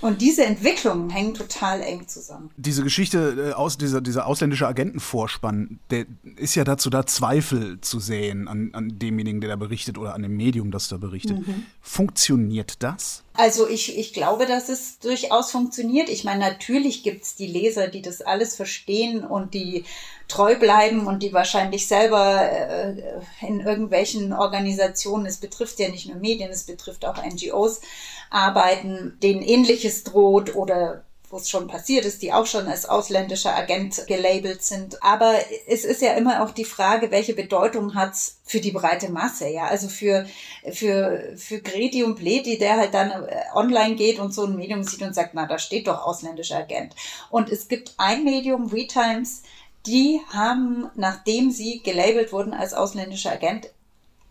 Und 0.00 0.20
diese 0.22 0.44
Entwicklungen 0.44 1.10
hängen 1.10 1.34
total 1.34 1.82
eng 1.82 2.08
zusammen. 2.08 2.50
Diese 2.56 2.82
Geschichte, 2.82 3.50
äh, 3.50 3.52
aus, 3.52 3.76
dieser, 3.76 4.00
dieser 4.00 4.26
ausländische 4.26 4.66
Agentenvorspann, 4.66 5.78
der 5.90 6.06
ist 6.36 6.54
ja 6.54 6.64
dazu 6.64 6.88
da, 6.88 7.06
Zweifel 7.06 7.80
zu 7.80 8.00
sehen 8.00 8.48
an, 8.48 8.70
an 8.72 8.98
demjenigen, 8.98 9.40
der 9.40 9.50
da 9.50 9.56
berichtet 9.56 9.98
oder 9.98 10.14
an 10.14 10.22
dem 10.22 10.36
Medium, 10.36 10.70
das 10.70 10.88
da 10.88 10.96
berichtet. 10.96 11.46
Mhm. 11.46 11.64
Funktioniert 11.80 12.82
das? 12.82 13.24
Also 13.40 13.66
ich, 13.66 13.96
ich 13.96 14.12
glaube, 14.12 14.44
dass 14.44 14.68
es 14.68 14.98
durchaus 14.98 15.50
funktioniert. 15.50 16.10
Ich 16.10 16.24
meine, 16.24 16.40
natürlich 16.40 17.02
gibt 17.02 17.22
es 17.24 17.36
die 17.36 17.46
Leser, 17.46 17.88
die 17.88 18.02
das 18.02 18.20
alles 18.20 18.54
verstehen 18.54 19.24
und 19.24 19.54
die 19.54 19.86
treu 20.28 20.58
bleiben 20.58 21.06
und 21.06 21.22
die 21.22 21.32
wahrscheinlich 21.32 21.86
selber 21.86 22.42
äh, 22.42 23.02
in 23.40 23.60
irgendwelchen 23.60 24.34
Organisationen, 24.34 25.24
es 25.24 25.38
betrifft 25.38 25.80
ja 25.80 25.88
nicht 25.88 26.06
nur 26.06 26.18
Medien, 26.18 26.50
es 26.50 26.64
betrifft 26.64 27.06
auch 27.06 27.16
NGOs, 27.16 27.80
arbeiten, 28.28 29.16
denen 29.22 29.40
ähnliches 29.40 30.04
droht 30.04 30.54
oder 30.54 31.06
wo 31.30 31.36
es 31.36 31.48
schon 31.48 31.68
passiert 31.68 32.04
ist, 32.04 32.22
die 32.22 32.32
auch 32.32 32.44
schon 32.44 32.66
als 32.66 32.86
ausländischer 32.86 33.54
Agent 33.54 34.06
gelabelt 34.08 34.64
sind. 34.64 35.00
Aber 35.02 35.34
es 35.68 35.84
ist 35.84 36.02
ja 36.02 36.14
immer 36.14 36.42
auch 36.42 36.50
die 36.50 36.64
Frage, 36.64 37.12
welche 37.12 37.34
Bedeutung 37.34 37.94
hat's 37.94 38.40
für 38.44 38.60
die 38.60 38.72
breite 38.72 39.12
Masse, 39.12 39.48
ja. 39.48 39.66
Also 39.66 39.88
für, 39.88 40.26
für, 40.72 41.32
für 41.36 41.60
Greti 41.60 42.02
und 42.02 42.16
Pleti, 42.16 42.58
der 42.58 42.76
halt 42.76 42.94
dann 42.94 43.10
äh, 43.10 43.44
online 43.54 43.94
geht 43.94 44.18
und 44.18 44.34
so 44.34 44.44
ein 44.44 44.56
Medium 44.56 44.82
sieht 44.82 45.02
und 45.02 45.14
sagt, 45.14 45.34
na, 45.34 45.46
da 45.46 45.58
steht 45.60 45.86
doch 45.86 46.04
ausländischer 46.04 46.58
Agent. 46.58 46.96
Und 47.30 47.48
es 47.48 47.68
gibt 47.68 47.94
ein 47.96 48.24
Medium, 48.24 48.72
WeTimes, 48.72 49.42
die 49.86 50.20
haben, 50.32 50.90
nachdem 50.96 51.52
sie 51.52 51.80
gelabelt 51.82 52.32
wurden 52.32 52.52
als 52.52 52.74
ausländischer 52.74 53.32
Agent, 53.32 53.70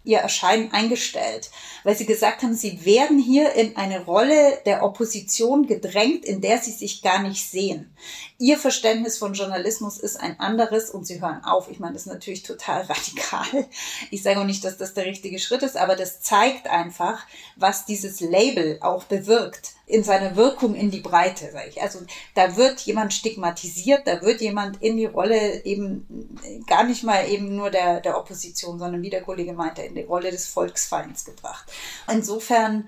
ihr 0.03 0.19
Erscheinen 0.19 0.71
eingestellt, 0.71 1.51
weil 1.83 1.95
sie 1.95 2.05
gesagt 2.05 2.43
haben, 2.43 2.55
sie 2.55 2.85
werden 2.85 3.19
hier 3.19 3.53
in 3.53 3.75
eine 3.77 4.05
Rolle 4.05 4.59
der 4.65 4.83
Opposition 4.83 5.67
gedrängt, 5.67 6.25
in 6.25 6.41
der 6.41 6.57
sie 6.59 6.71
sich 6.71 7.01
gar 7.01 7.21
nicht 7.21 7.49
sehen. 7.49 7.95
Ihr 8.41 8.57
Verständnis 8.57 9.17
von 9.17 9.33
Journalismus 9.33 9.97
ist 9.99 10.17
ein 10.17 10.39
anderes 10.39 10.89
und 10.89 11.05
sie 11.05 11.19
hören 11.19 11.43
auf. 11.43 11.69
Ich 11.69 11.79
meine, 11.79 11.91
das 11.91 12.03
ist 12.03 12.13
natürlich 12.13 12.43
total 12.43 12.81
radikal. 12.89 13.67
Ich 14.11 14.23
sage 14.23 14.39
auch 14.39 14.45
nicht, 14.45 14.63
dass 14.63 14.77
das 14.77 14.93
der 14.93 15.05
richtige 15.05 15.39
Schritt 15.39 15.61
ist, 15.61 15.75
aber 15.75 15.97
das 15.97 16.21
zeigt 16.21 16.67
einfach, 16.67 17.27
was 17.57 17.85
dieses 17.85 18.21
Label 18.21 18.77
auch 18.79 19.03
bewirkt 19.03 19.73
in 19.87 20.05
seiner 20.05 20.37
Wirkung 20.37 20.73
in 20.73 20.89
die 20.89 21.01
Breite, 21.01 21.51
sage 21.51 21.67
ich. 21.67 21.81
Also 21.81 21.99
da 22.33 22.55
wird 22.55 22.79
jemand 22.79 23.13
stigmatisiert, 23.13 24.07
da 24.07 24.21
wird 24.21 24.39
jemand 24.39 24.81
in 24.81 24.95
die 24.95 25.05
Rolle 25.05 25.65
eben 25.65 26.29
gar 26.65 26.85
nicht 26.85 27.03
mal 27.03 27.27
eben 27.27 27.57
nur 27.57 27.71
der, 27.71 27.99
der 27.99 28.17
Opposition, 28.17 28.79
sondern 28.79 29.01
wie 29.01 29.09
der 29.09 29.23
Kollege 29.23 29.51
meinte, 29.51 29.81
in 29.81 29.95
die 29.95 30.03
Rolle 30.03 30.31
des 30.31 30.47
Volksfeinds 30.47 31.25
gebracht. 31.25 31.69
Insofern 32.09 32.87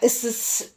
ist 0.00 0.24
es 0.24 0.72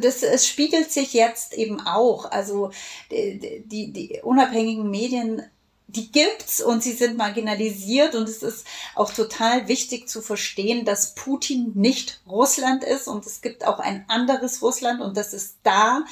das, 0.00 0.22
es 0.22 0.46
spiegelt 0.46 0.92
sich 0.92 1.12
jetzt 1.12 1.54
eben 1.54 1.80
auch. 1.80 2.30
Also 2.30 2.70
die, 3.10 3.62
die, 3.64 3.92
die 3.92 4.20
unabhängigen 4.22 4.90
Medien 4.90 5.42
die 5.90 6.12
gibt's 6.12 6.60
und 6.60 6.82
sie 6.82 6.92
sind 6.92 7.16
marginalisiert 7.16 8.14
und 8.14 8.28
es 8.28 8.42
ist 8.42 8.66
auch 8.94 9.10
total 9.10 9.68
wichtig 9.68 10.06
zu 10.06 10.20
verstehen, 10.20 10.84
dass 10.84 11.14
Putin 11.14 11.72
nicht 11.74 12.20
Russland 12.28 12.84
ist 12.84 13.08
und 13.08 13.24
es 13.24 13.40
gibt 13.40 13.66
auch 13.66 13.78
ein 13.78 14.04
anderes 14.08 14.60
Russland 14.60 15.00
und 15.00 15.16
das 15.16 15.32
ist 15.32 15.56
da. 15.62 16.04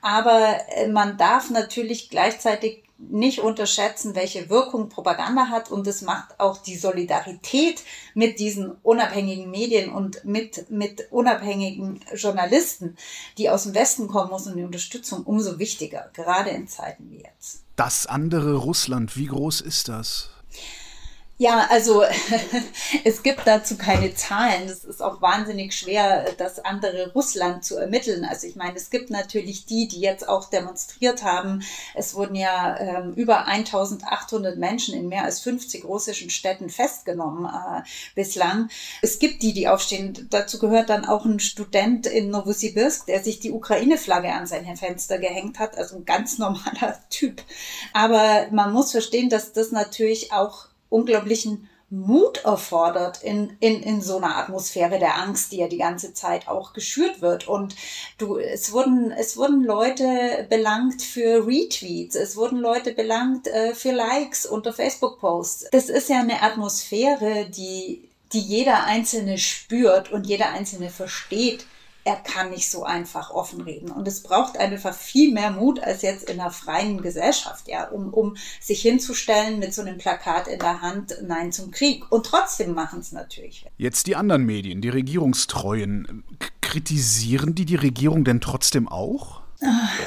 Aber 0.00 0.56
äh, 0.70 0.88
man 0.88 1.18
darf 1.18 1.50
natürlich 1.50 2.08
gleichzeitig 2.08 2.84
nicht 2.98 3.40
unterschätzen, 3.40 4.16
welche 4.16 4.50
Wirkung 4.50 4.88
Propaganda 4.88 5.48
hat 5.48 5.70
und 5.70 5.86
es 5.86 6.02
macht 6.02 6.38
auch 6.40 6.58
die 6.58 6.76
Solidarität 6.76 7.82
mit 8.14 8.40
diesen 8.40 8.72
unabhängigen 8.82 9.50
Medien 9.50 9.90
und 9.90 10.24
mit, 10.24 10.68
mit 10.70 11.06
unabhängigen 11.12 12.00
Journalisten, 12.14 12.96
die 13.38 13.50
aus 13.50 13.62
dem 13.62 13.74
Westen 13.74 14.08
kommen 14.08 14.30
muss 14.30 14.46
und 14.48 14.56
die 14.56 14.64
Unterstützung 14.64 15.22
umso 15.22 15.58
wichtiger, 15.60 16.10
gerade 16.12 16.50
in 16.50 16.66
Zeiten 16.66 17.10
wie 17.10 17.22
jetzt. 17.22 17.62
Das 17.76 18.06
andere 18.06 18.56
Russland, 18.56 19.16
wie 19.16 19.26
groß 19.26 19.60
ist 19.60 19.88
das? 19.88 20.30
Ja, 21.40 21.68
also 21.70 22.02
es 23.04 23.22
gibt 23.22 23.46
dazu 23.46 23.78
keine 23.78 24.12
Zahlen. 24.12 24.68
Es 24.68 24.82
ist 24.82 25.00
auch 25.00 25.22
wahnsinnig 25.22 25.72
schwer, 25.72 26.32
das 26.36 26.58
andere 26.58 27.12
Russland 27.12 27.64
zu 27.64 27.76
ermitteln. 27.76 28.24
Also 28.24 28.48
ich 28.48 28.56
meine, 28.56 28.76
es 28.76 28.90
gibt 28.90 29.10
natürlich 29.10 29.64
die, 29.64 29.86
die 29.86 30.00
jetzt 30.00 30.28
auch 30.28 30.50
demonstriert 30.50 31.22
haben. 31.22 31.62
Es 31.94 32.16
wurden 32.16 32.34
ja 32.34 32.76
ähm, 32.80 33.12
über 33.14 33.46
1800 33.46 34.58
Menschen 34.58 34.94
in 34.94 35.06
mehr 35.06 35.22
als 35.22 35.38
50 35.38 35.84
russischen 35.84 36.28
Städten 36.30 36.70
festgenommen 36.70 37.44
äh, 37.44 37.82
bislang. 38.16 38.68
Es 39.00 39.20
gibt 39.20 39.44
die, 39.44 39.52
die 39.52 39.68
aufstehen. 39.68 40.26
Dazu 40.30 40.58
gehört 40.58 40.90
dann 40.90 41.04
auch 41.04 41.24
ein 41.24 41.38
Student 41.38 42.08
in 42.08 42.30
Novosibirsk, 42.30 43.06
der 43.06 43.22
sich 43.22 43.38
die 43.38 43.52
Ukraine-Flagge 43.52 44.32
an 44.32 44.48
sein 44.48 44.76
Fenster 44.76 45.18
gehängt 45.18 45.60
hat. 45.60 45.78
Also 45.78 45.98
ein 45.98 46.04
ganz 46.04 46.38
normaler 46.38 46.98
Typ. 47.10 47.42
Aber 47.92 48.48
man 48.50 48.72
muss 48.72 48.90
verstehen, 48.90 49.30
dass 49.30 49.52
das 49.52 49.70
natürlich 49.70 50.32
auch 50.32 50.66
unglaublichen 50.88 51.68
Mut 51.90 52.44
erfordert 52.44 53.22
in, 53.22 53.56
in, 53.60 53.82
in 53.82 54.02
so 54.02 54.18
einer 54.18 54.36
Atmosphäre 54.36 54.98
der 54.98 55.16
Angst, 55.16 55.52
die 55.52 55.56
ja 55.56 55.68
die 55.68 55.78
ganze 55.78 56.12
Zeit 56.12 56.46
auch 56.46 56.74
geschürt 56.74 57.22
wird. 57.22 57.48
Und 57.48 57.76
du, 58.18 58.36
es 58.36 58.72
wurden, 58.72 59.10
es 59.10 59.38
wurden 59.38 59.64
Leute 59.64 60.46
belangt 60.50 61.00
für 61.00 61.46
Retweets, 61.46 62.14
es 62.14 62.36
wurden 62.36 62.58
Leute 62.58 62.92
belangt 62.92 63.46
äh, 63.46 63.74
für 63.74 63.92
Likes 63.92 64.44
unter 64.44 64.74
Facebook-Posts. 64.74 65.68
Das 65.72 65.88
ist 65.88 66.10
ja 66.10 66.20
eine 66.20 66.42
Atmosphäre, 66.42 67.48
die, 67.48 68.06
die 68.34 68.40
jeder 68.40 68.84
Einzelne 68.84 69.38
spürt 69.38 70.12
und 70.12 70.26
jeder 70.26 70.50
Einzelne 70.50 70.90
versteht 70.90 71.64
er 72.08 72.16
kann 72.16 72.48
nicht 72.48 72.70
so 72.70 72.84
einfach 72.84 73.30
offen 73.30 73.60
reden. 73.60 73.90
Und 73.90 74.08
es 74.08 74.22
braucht 74.22 74.56
einfach 74.56 74.94
viel 74.94 75.30
mehr 75.30 75.50
Mut 75.50 75.78
als 75.78 76.00
jetzt 76.00 76.30
in 76.30 76.40
einer 76.40 76.50
freien 76.50 77.02
Gesellschaft, 77.02 77.68
ja, 77.68 77.86
um, 77.88 78.14
um 78.14 78.36
sich 78.62 78.80
hinzustellen 78.80 79.58
mit 79.58 79.74
so 79.74 79.82
einem 79.82 79.98
Plakat 79.98 80.48
in 80.48 80.58
der 80.58 80.80
Hand, 80.80 81.14
Nein 81.22 81.52
zum 81.52 81.70
Krieg. 81.70 82.10
Und 82.10 82.24
trotzdem 82.24 82.72
machen 82.72 83.00
es 83.00 83.12
natürlich. 83.12 83.66
Jetzt 83.76 84.06
die 84.06 84.16
anderen 84.16 84.46
Medien, 84.46 84.80
die 84.80 84.88
Regierungstreuen. 84.88 86.24
Kritisieren 86.62 87.54
die 87.54 87.66
die 87.66 87.76
Regierung 87.76 88.24
denn 88.24 88.40
trotzdem 88.40 88.88
auch? 88.88 89.42
Ach. 89.62 89.98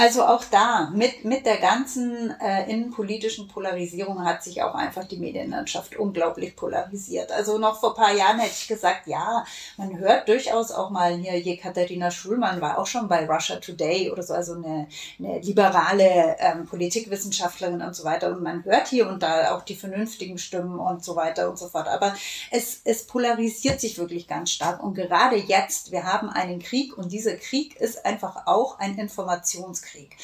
Also 0.00 0.22
auch 0.22 0.44
da, 0.44 0.92
mit, 0.94 1.24
mit 1.24 1.44
der 1.44 1.56
ganzen 1.56 2.32
äh, 2.40 2.70
innenpolitischen 2.70 3.48
Polarisierung 3.48 4.24
hat 4.24 4.44
sich 4.44 4.62
auch 4.62 4.76
einfach 4.76 5.02
die 5.02 5.16
Medienlandschaft 5.16 5.96
unglaublich 5.96 6.54
polarisiert. 6.54 7.32
Also 7.32 7.58
noch 7.58 7.80
vor 7.80 7.96
paar 7.96 8.14
Jahren 8.14 8.38
hätte 8.38 8.54
ich 8.56 8.68
gesagt, 8.68 9.08
ja, 9.08 9.44
man 9.76 9.98
hört 9.98 10.28
durchaus 10.28 10.70
auch 10.70 10.90
mal 10.90 11.16
hier, 11.16 11.36
Jekaterina 11.40 12.12
Schulmann 12.12 12.60
war 12.60 12.78
auch 12.78 12.86
schon 12.86 13.08
bei 13.08 13.26
Russia 13.26 13.56
Today 13.56 14.12
oder 14.12 14.22
so, 14.22 14.34
also 14.34 14.54
eine, 14.54 14.86
eine 15.18 15.40
liberale 15.40 16.36
ähm, 16.38 16.64
Politikwissenschaftlerin 16.66 17.82
und 17.82 17.96
so 17.96 18.04
weiter. 18.04 18.28
Und 18.28 18.40
man 18.40 18.64
hört 18.64 18.86
hier 18.86 19.08
und 19.08 19.24
da 19.24 19.56
auch 19.56 19.62
die 19.62 19.74
vernünftigen 19.74 20.38
Stimmen 20.38 20.78
und 20.78 21.02
so 21.02 21.16
weiter 21.16 21.50
und 21.50 21.58
so 21.58 21.66
fort. 21.66 21.88
Aber 21.88 22.14
es, 22.52 22.82
es 22.84 23.04
polarisiert 23.04 23.80
sich 23.80 23.98
wirklich 23.98 24.28
ganz 24.28 24.52
stark. 24.52 24.80
Und 24.80 24.94
gerade 24.94 25.34
jetzt, 25.34 25.90
wir 25.90 26.04
haben 26.04 26.30
einen 26.30 26.60
Krieg 26.60 26.96
und 26.96 27.10
dieser 27.10 27.34
Krieg 27.34 27.74
ist 27.80 28.06
einfach 28.06 28.46
auch 28.46 28.78
ein 28.78 28.96
Informationskrieg. 28.96 29.87
Angriffskrieg. 29.88 30.16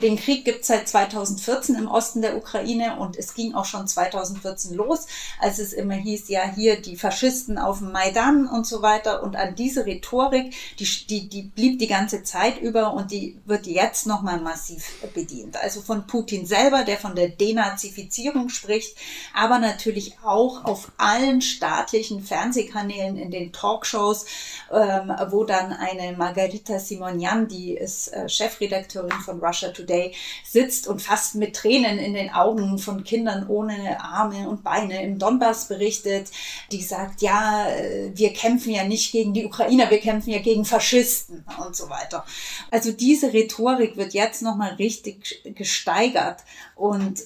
Den 0.00 0.16
Krieg 0.16 0.44
gibt 0.44 0.62
es 0.62 0.66
seit 0.66 0.88
2014 0.88 1.76
im 1.76 1.88
Osten 1.88 2.22
der 2.22 2.36
Ukraine 2.36 2.96
und 2.98 3.16
es 3.16 3.34
ging 3.34 3.54
auch 3.54 3.64
schon 3.64 3.86
2014 3.86 4.74
los, 4.74 5.06
als 5.40 5.58
es 5.58 5.72
immer 5.72 5.94
hieß, 5.94 6.28
ja 6.28 6.42
hier 6.54 6.80
die 6.80 6.96
Faschisten 6.96 7.58
auf 7.58 7.78
dem 7.78 7.92
Maidan 7.92 8.48
und 8.48 8.66
so 8.66 8.82
weiter. 8.82 9.22
Und 9.22 9.36
an 9.36 9.54
diese 9.54 9.86
Rhetorik, 9.86 10.54
die, 10.78 11.06
die, 11.06 11.28
die 11.28 11.42
blieb 11.42 11.78
die 11.78 11.86
ganze 11.86 12.24
Zeit 12.24 12.60
über 12.60 12.94
und 12.94 13.10
die 13.10 13.38
wird 13.44 13.66
jetzt 13.66 14.06
nochmal 14.06 14.40
massiv 14.40 15.02
bedient. 15.14 15.56
Also 15.56 15.82
von 15.82 16.06
Putin 16.06 16.46
selber, 16.46 16.84
der 16.84 16.96
von 16.96 17.14
der 17.14 17.28
Denazifizierung 17.28 18.48
spricht, 18.48 18.96
aber 19.34 19.58
natürlich 19.58 20.16
auch 20.24 20.64
auf 20.64 20.90
allen 20.96 21.42
staatlichen 21.42 22.22
Fernsehkanälen 22.22 23.16
in 23.16 23.30
den 23.30 23.52
Talkshows, 23.52 24.26
ähm, 24.72 25.12
wo 25.30 25.44
dann 25.44 25.72
eine 25.72 26.16
Margarita 26.16 26.78
Simonian, 26.78 27.46
die 27.46 27.74
ist 27.74 28.08
äh, 28.08 28.28
Chefredakteurin 28.28 29.11
von 29.20 29.40
Russia 29.40 29.70
Today, 29.70 30.14
sitzt 30.44 30.86
und 30.86 31.02
fast 31.02 31.34
mit 31.34 31.54
Tränen 31.54 31.98
in 31.98 32.14
den 32.14 32.30
Augen 32.30 32.78
von 32.78 33.04
Kindern 33.04 33.46
ohne 33.48 34.00
Arme 34.00 34.48
und 34.48 34.64
Beine 34.64 35.02
im 35.02 35.18
Donbass 35.18 35.68
berichtet, 35.68 36.30
die 36.70 36.82
sagt, 36.82 37.22
ja, 37.22 37.68
äh, 37.68 38.12
wir 38.14 38.32
kämpfen 38.32 38.72
ja 38.72 38.84
nicht 38.84 39.12
gegen 39.12 39.34
die 39.34 39.44
Ukrainer, 39.44 39.90
wir 39.90 40.00
kämpfen 40.00 40.30
ja 40.30 40.40
gegen 40.40 40.64
Faschisten 40.64 41.44
und 41.64 41.76
so 41.76 41.88
weiter. 41.88 42.24
Also 42.70 42.92
diese 42.92 43.32
Rhetorik 43.32 43.96
wird 43.96 44.14
jetzt 44.14 44.42
nochmal 44.42 44.74
richtig 44.74 45.42
gesteigert 45.44 46.40
und 46.74 47.20
äh, 47.20 47.24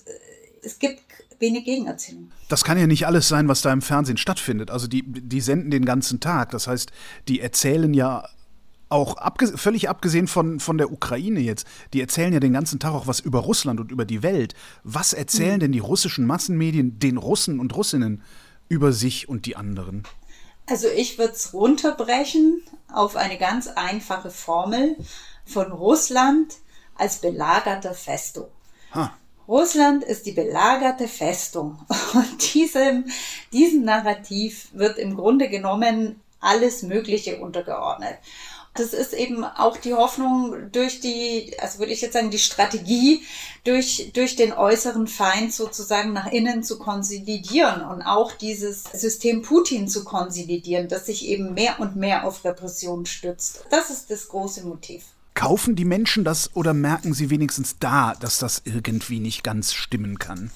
es 0.62 0.78
gibt 0.78 1.02
wenig 1.38 1.64
Gegenerzählung. 1.64 2.30
Das 2.48 2.64
kann 2.64 2.78
ja 2.78 2.86
nicht 2.86 3.06
alles 3.06 3.28
sein, 3.28 3.48
was 3.48 3.62
da 3.62 3.72
im 3.72 3.82
Fernsehen 3.82 4.16
stattfindet. 4.16 4.70
Also 4.70 4.86
die, 4.86 5.02
die 5.06 5.40
senden 5.40 5.70
den 5.70 5.84
ganzen 5.84 6.20
Tag. 6.20 6.50
Das 6.50 6.66
heißt, 6.66 6.90
die 7.28 7.40
erzählen 7.40 7.92
ja 7.92 8.28
auch 8.88 9.16
abges 9.16 9.52
völlig 9.56 9.88
abgesehen 9.88 10.28
von, 10.28 10.60
von 10.60 10.78
der 10.78 10.92
Ukraine 10.92 11.40
jetzt, 11.40 11.66
die 11.92 12.00
erzählen 12.00 12.32
ja 12.32 12.40
den 12.40 12.52
ganzen 12.52 12.78
Tag 12.78 12.92
auch 12.92 13.06
was 13.06 13.20
über 13.20 13.40
Russland 13.40 13.80
und 13.80 13.90
über 13.90 14.04
die 14.04 14.22
Welt. 14.22 14.54
Was 14.84 15.12
erzählen 15.12 15.56
mhm. 15.56 15.60
denn 15.60 15.72
die 15.72 15.78
russischen 15.80 16.26
Massenmedien 16.26 16.98
den 16.98 17.16
Russen 17.16 17.60
und 17.60 17.74
Russinnen 17.74 18.22
über 18.68 18.92
sich 18.92 19.28
und 19.28 19.46
die 19.46 19.56
anderen? 19.56 20.04
Also 20.68 20.88
ich 20.88 21.18
würde 21.18 21.32
es 21.32 21.52
runterbrechen 21.52 22.62
auf 22.92 23.16
eine 23.16 23.38
ganz 23.38 23.68
einfache 23.68 24.30
Formel 24.30 24.96
von 25.44 25.70
Russland 25.70 26.54
als 26.96 27.20
belagerter 27.20 27.94
Festung. 27.94 28.48
Ha. 28.92 29.16
Russland 29.48 30.02
ist 30.02 30.26
die 30.26 30.32
belagerte 30.32 31.06
Festung. 31.06 31.78
Und 32.14 32.54
diesem, 32.54 33.04
diesem 33.52 33.84
Narrativ 33.84 34.68
wird 34.72 34.98
im 34.98 35.14
Grunde 35.14 35.48
genommen 35.48 36.20
alles 36.40 36.82
Mögliche 36.82 37.40
untergeordnet. 37.40 38.18
Das 38.76 38.92
ist 38.92 39.12
eben 39.12 39.44
auch 39.44 39.76
die 39.76 39.94
Hoffnung 39.94 40.70
durch 40.72 41.00
die, 41.00 41.54
also 41.60 41.78
würde 41.78 41.92
ich 41.92 42.00
jetzt 42.00 42.12
sagen, 42.12 42.30
die 42.30 42.38
Strategie, 42.38 43.22
durch, 43.64 44.10
durch 44.14 44.36
den 44.36 44.52
äußeren 44.52 45.06
Feind 45.06 45.52
sozusagen 45.52 46.12
nach 46.12 46.30
innen 46.30 46.62
zu 46.62 46.78
konsolidieren 46.78 47.82
und 47.82 48.02
auch 48.02 48.32
dieses 48.32 48.84
System 48.84 49.42
Putin 49.42 49.88
zu 49.88 50.04
konsolidieren, 50.04 50.88
das 50.88 51.06
sich 51.06 51.26
eben 51.26 51.54
mehr 51.54 51.80
und 51.80 51.96
mehr 51.96 52.26
auf 52.26 52.44
Repression 52.44 53.06
stützt. 53.06 53.64
Das 53.70 53.90
ist 53.90 54.10
das 54.10 54.28
große 54.28 54.64
Motiv. 54.64 55.04
Kaufen 55.34 55.76
die 55.76 55.84
Menschen 55.84 56.24
das 56.24 56.54
oder 56.56 56.72
merken 56.72 57.12
sie 57.12 57.28
wenigstens 57.28 57.76
da, 57.78 58.14
dass 58.18 58.38
das 58.38 58.62
irgendwie 58.64 59.20
nicht 59.20 59.44
ganz 59.44 59.74
stimmen 59.74 60.18
kann? 60.18 60.50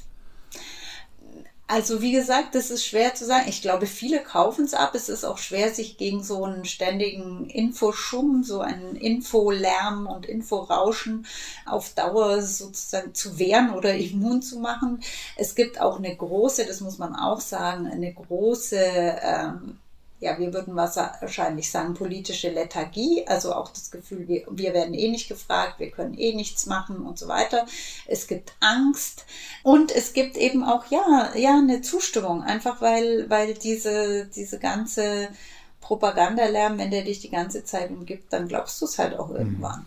Also 1.70 2.02
wie 2.02 2.10
gesagt, 2.10 2.56
das 2.56 2.72
ist 2.72 2.84
schwer 2.84 3.14
zu 3.14 3.24
sagen. 3.24 3.48
Ich 3.48 3.62
glaube, 3.62 3.86
viele 3.86 4.18
kaufen 4.18 4.64
es 4.64 4.74
ab. 4.74 4.96
Es 4.96 5.08
ist 5.08 5.22
auch 5.22 5.38
schwer, 5.38 5.72
sich 5.72 5.96
gegen 5.98 6.20
so 6.24 6.44
einen 6.44 6.64
ständigen 6.64 7.48
Infoschum, 7.48 8.42
so 8.42 8.60
einen 8.60 8.96
Infolärm 8.96 10.08
und 10.08 10.26
Inforauschen 10.26 11.26
auf 11.66 11.94
Dauer 11.94 12.42
sozusagen 12.42 13.14
zu 13.14 13.38
wehren 13.38 13.70
oder 13.70 13.94
immun 13.94 14.42
zu 14.42 14.58
machen. 14.58 15.00
Es 15.36 15.54
gibt 15.54 15.80
auch 15.80 15.98
eine 15.98 16.16
große, 16.16 16.66
das 16.66 16.80
muss 16.80 16.98
man 16.98 17.14
auch 17.14 17.40
sagen, 17.40 17.86
eine 17.86 18.12
große 18.14 18.76
ähm, 19.22 19.78
ja, 20.20 20.38
wir 20.38 20.52
würden 20.52 20.76
wahrscheinlich 20.76 21.70
sagen, 21.70 21.94
politische 21.94 22.50
Lethargie, 22.50 23.24
also 23.26 23.54
auch 23.54 23.70
das 23.70 23.90
Gefühl, 23.90 24.28
wir, 24.28 24.44
wir 24.50 24.74
werden 24.74 24.92
eh 24.92 25.08
nicht 25.08 25.28
gefragt, 25.28 25.78
wir 25.78 25.90
können 25.90 26.16
eh 26.16 26.34
nichts 26.34 26.66
machen 26.66 26.98
und 26.98 27.18
so 27.18 27.26
weiter. 27.26 27.66
Es 28.06 28.26
gibt 28.26 28.52
Angst 28.60 29.24
und 29.62 29.90
es 29.90 30.12
gibt 30.12 30.36
eben 30.36 30.62
auch, 30.62 30.84
ja, 30.90 31.32
ja, 31.34 31.56
eine 31.56 31.80
Zustimmung, 31.80 32.42
einfach 32.42 32.83
weil, 32.83 33.30
weil 33.30 33.54
diese, 33.54 34.26
diese 34.26 34.59
ganze 34.59 35.28
Propagandalärm, 35.80 36.78
wenn 36.78 36.90
der 36.90 37.02
dich 37.02 37.20
die 37.20 37.30
ganze 37.30 37.64
Zeit 37.64 37.90
umgibt, 37.90 38.33
dann 38.33 38.46
glaubst 38.46 38.80
du 38.83 38.85
es 38.85 38.98
halt 38.98 39.18
auch 39.18 39.30
irgendwann. 39.30 39.80
Mhm. 39.80 39.87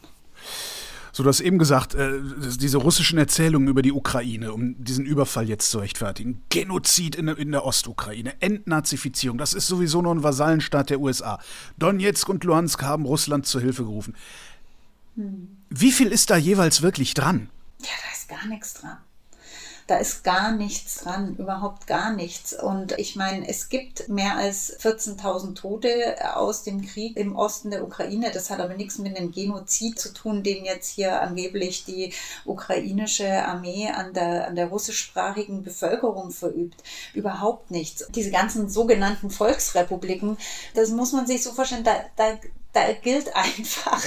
So, 1.15 1.21
du 1.21 1.29
hast 1.29 1.41
eben 1.41 1.59
gesagt, 1.59 1.93
äh, 1.93 2.19
diese 2.59 2.77
russischen 2.77 3.19
Erzählungen 3.19 3.67
über 3.67 3.83
die 3.83 3.91
Ukraine, 3.91 4.51
um 4.51 4.83
diesen 4.83 5.05
Überfall 5.05 5.47
jetzt 5.47 5.69
zu 5.69 5.77
rechtfertigen. 5.77 6.41
Genozid 6.49 7.15
in, 7.15 7.27
in 7.27 7.51
der 7.51 7.65
Ostukraine, 7.65 8.33
Entnazifizierung, 8.41 9.37
das 9.37 9.53
ist 9.53 9.67
sowieso 9.67 10.01
nur 10.01 10.15
ein 10.15 10.23
Vasallenstaat 10.23 10.89
der 10.89 10.99
USA. 10.99 11.39
Donetsk 11.77 12.27
und 12.29 12.43
Luhansk 12.43 12.81
haben 12.81 13.05
Russland 13.05 13.45
zur 13.45 13.61
Hilfe 13.61 13.83
gerufen. 13.83 14.15
Hm. 15.15 15.55
Wie 15.69 15.91
viel 15.91 16.07
ist 16.07 16.31
da 16.31 16.35
jeweils 16.35 16.81
wirklich 16.81 17.13
dran? 17.13 17.51
Ja, 17.79 17.89
da 18.03 18.11
ist 18.11 18.27
gar 18.27 18.47
nichts 18.47 18.73
dran. 18.73 18.97
Da 19.87 19.97
ist 19.97 20.23
gar 20.23 20.51
nichts 20.51 21.03
dran, 21.03 21.35
überhaupt 21.35 21.87
gar 21.87 22.13
nichts. 22.13 22.53
Und 22.53 22.93
ich 22.97 23.15
meine, 23.15 23.47
es 23.47 23.69
gibt 23.69 24.07
mehr 24.07 24.37
als 24.37 24.79
14.000 24.79 25.55
Tote 25.55 26.35
aus 26.35 26.63
dem 26.63 26.85
Krieg 26.85 27.17
im 27.17 27.35
Osten 27.35 27.71
der 27.71 27.83
Ukraine. 27.83 28.31
Das 28.33 28.49
hat 28.49 28.59
aber 28.59 28.75
nichts 28.75 28.97
mit 28.97 29.17
einem 29.17 29.31
Genozid 29.31 29.99
zu 29.99 30.13
tun, 30.13 30.43
den 30.43 30.63
jetzt 30.63 30.89
hier 30.89 31.21
angeblich 31.21 31.83
die 31.85 32.13
ukrainische 32.45 33.45
Armee 33.45 33.89
an 33.89 34.13
der, 34.13 34.47
an 34.47 34.55
der 34.55 34.67
russischsprachigen 34.67 35.63
Bevölkerung 35.63 36.31
verübt. 36.31 36.81
Überhaupt 37.13 37.71
nichts. 37.71 38.07
Diese 38.15 38.31
ganzen 38.31 38.69
sogenannten 38.69 39.29
Volksrepubliken, 39.29 40.37
das 40.75 40.89
muss 40.89 41.11
man 41.11 41.27
sich 41.27 41.43
so 41.43 41.51
vorstellen, 41.51 41.83
da, 41.83 41.95
da, 42.15 42.37
da 42.73 42.91
gilt 42.91 43.35
einfach, 43.35 44.03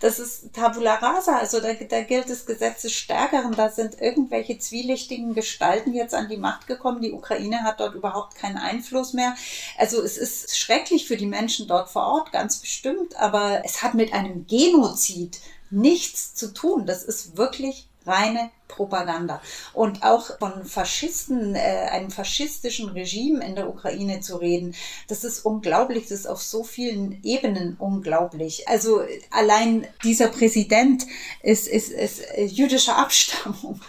das 0.00 0.18
ist 0.18 0.52
Tabula 0.54 0.94
rasa, 0.94 1.38
also 1.38 1.60
da, 1.60 1.74
da 1.74 2.02
gilt 2.02 2.28
das 2.30 2.46
Gesetz 2.46 2.82
des 2.82 2.92
Stärkeren, 2.92 3.52
da 3.52 3.68
sind 3.68 4.00
irgendwelche 4.00 4.58
zwielichtigen 4.58 5.34
Gestalten 5.34 5.92
jetzt 5.92 6.14
an 6.14 6.28
die 6.28 6.38
Macht 6.38 6.66
gekommen, 6.66 7.02
die 7.02 7.12
Ukraine 7.12 7.62
hat 7.62 7.80
dort 7.80 7.94
überhaupt 7.94 8.34
keinen 8.34 8.56
Einfluss 8.56 9.12
mehr. 9.12 9.36
Also 9.76 10.02
es 10.02 10.16
ist 10.16 10.56
schrecklich 10.56 11.06
für 11.06 11.16
die 11.16 11.26
Menschen 11.26 11.68
dort 11.68 11.90
vor 11.90 12.06
Ort, 12.06 12.32
ganz 12.32 12.58
bestimmt, 12.58 13.16
aber 13.16 13.62
es 13.64 13.82
hat 13.82 13.94
mit 13.94 14.12
einem 14.12 14.46
Genozid 14.46 15.38
nichts 15.70 16.34
zu 16.34 16.54
tun. 16.54 16.86
Das 16.86 17.02
ist 17.02 17.36
wirklich 17.36 17.88
reine 18.06 18.50
Propaganda. 18.68 19.40
Und 19.72 20.02
auch 20.02 20.38
von 20.38 20.64
Faschisten, 20.64 21.54
äh, 21.54 21.88
einem 21.90 22.10
faschistischen 22.10 22.90
Regime 22.90 23.44
in 23.44 23.54
der 23.54 23.68
Ukraine 23.68 24.20
zu 24.20 24.36
reden, 24.36 24.74
das 25.08 25.24
ist 25.24 25.44
unglaublich, 25.44 26.04
das 26.08 26.20
ist 26.20 26.26
auf 26.26 26.42
so 26.42 26.64
vielen 26.64 27.22
Ebenen 27.22 27.76
unglaublich. 27.78 28.68
Also 28.68 29.02
allein 29.30 29.86
dieser 30.04 30.28
Präsident 30.28 31.06
ist, 31.42 31.68
ist, 31.68 31.90
ist 31.90 32.22
jüdischer 32.36 32.98
Abstammung. 32.98 33.80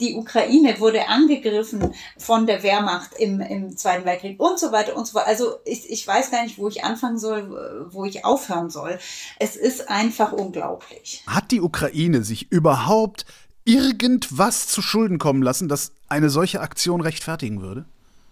Die 0.00 0.14
Ukraine 0.14 0.78
wurde 0.80 1.08
angegriffen 1.08 1.94
von 2.18 2.46
der 2.46 2.62
Wehrmacht 2.62 3.14
im, 3.18 3.40
im 3.40 3.76
Zweiten 3.76 4.04
Weltkrieg 4.04 4.40
und 4.40 4.58
so 4.58 4.70
weiter 4.70 4.96
und 4.96 5.06
so 5.06 5.14
weiter. 5.14 5.28
Also 5.28 5.56
ich, 5.64 5.90
ich 5.90 6.06
weiß 6.06 6.30
gar 6.30 6.44
nicht, 6.44 6.58
wo 6.58 6.68
ich 6.68 6.84
anfangen 6.84 7.18
soll, 7.18 7.88
wo 7.90 8.04
ich 8.04 8.24
aufhören 8.24 8.70
soll. 8.70 8.98
Es 9.38 9.56
ist 9.56 9.88
einfach 9.88 10.32
unglaublich. 10.32 11.24
Hat 11.26 11.50
die 11.50 11.60
Ukraine 11.60 12.22
sich 12.22 12.52
überhaupt 12.52 13.24
irgendwas 13.66 14.68
zu 14.68 14.80
Schulden 14.80 15.18
kommen 15.18 15.42
lassen, 15.42 15.68
das 15.68 15.92
eine 16.08 16.30
solche 16.30 16.60
Aktion 16.60 17.02
rechtfertigen 17.02 17.60
würde? 17.60 17.84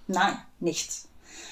Nein, 0.07 0.39
nichts. 0.61 1.09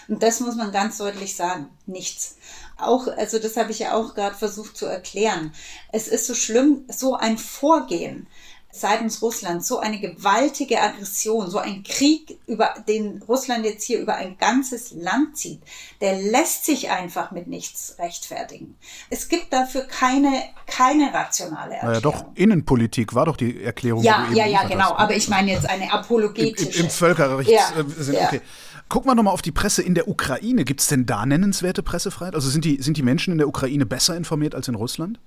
Und 0.08 0.22
das 0.22 0.40
muss 0.40 0.56
man 0.56 0.72
ganz 0.72 0.98
deutlich 0.98 1.36
sagen. 1.36 1.68
Nichts. 1.86 2.36
Auch, 2.76 3.06
also 3.08 3.38
das 3.38 3.56
habe 3.56 3.72
ich 3.72 3.80
ja 3.80 3.94
auch 3.94 4.14
gerade 4.14 4.36
versucht 4.36 4.76
zu 4.76 4.86
erklären. 4.86 5.52
Es 5.92 6.08
ist 6.08 6.26
so 6.26 6.34
schlimm, 6.34 6.84
so 6.88 7.16
ein 7.16 7.38
Vorgehen 7.38 8.26
seitens 8.74 9.20
Russlands 9.20 9.68
so 9.68 9.78
eine 9.78 10.00
gewaltige 10.00 10.80
Aggression, 10.80 11.50
so 11.50 11.58
ein 11.58 11.82
Krieg, 11.82 12.38
über 12.46 12.74
den 12.88 13.22
Russland 13.28 13.66
jetzt 13.66 13.84
hier 13.84 14.00
über 14.00 14.14
ein 14.14 14.38
ganzes 14.38 14.92
Land 14.92 15.36
zieht, 15.36 15.60
der 16.00 16.20
lässt 16.20 16.64
sich 16.64 16.90
einfach 16.90 17.32
mit 17.32 17.46
nichts 17.46 17.96
rechtfertigen. 17.98 18.76
Es 19.10 19.28
gibt 19.28 19.52
dafür 19.52 19.82
keine, 19.82 20.42
keine 20.66 21.12
rationale 21.12 21.74
Erklärung. 21.74 21.88
Naja, 21.88 22.00
doch, 22.00 22.24
Innenpolitik 22.34 23.14
war 23.14 23.26
doch 23.26 23.36
die 23.36 23.62
Erklärung. 23.62 24.02
Ja, 24.02 24.26
ja, 24.32 24.46
ja, 24.46 24.66
genau. 24.66 24.94
Hast. 24.94 25.00
Aber 25.00 25.14
ich 25.14 25.28
meine 25.28 25.52
jetzt 25.52 25.68
eine 25.68 25.92
apologetische. 25.92 26.78
Im, 26.78 26.86
im, 26.86 26.90
Völkerrecht. 26.90 27.50
Ja, 27.50 27.72
äh, 27.76 27.82
okay. 27.82 28.36
Ja. 28.36 28.40
Gucken 28.88 29.10
wir 29.10 29.14
nochmal 29.14 29.34
auf 29.34 29.42
die 29.42 29.52
Presse 29.52 29.82
in 29.82 29.94
der 29.94 30.08
Ukraine. 30.08 30.64
Gibt 30.64 30.80
es 30.80 30.88
denn 30.88 31.04
da 31.04 31.26
nennenswerte 31.26 31.82
Pressefreiheit? 31.82 32.34
Also 32.34 32.48
sind 32.48 32.64
die, 32.64 32.82
sind 32.82 32.96
die 32.96 33.02
Menschen 33.02 33.32
in 33.32 33.38
der 33.38 33.48
Ukraine 33.48 33.84
besser 33.84 34.16
informiert 34.16 34.54
als 34.54 34.68
in 34.68 34.74
Russland? 34.74 35.18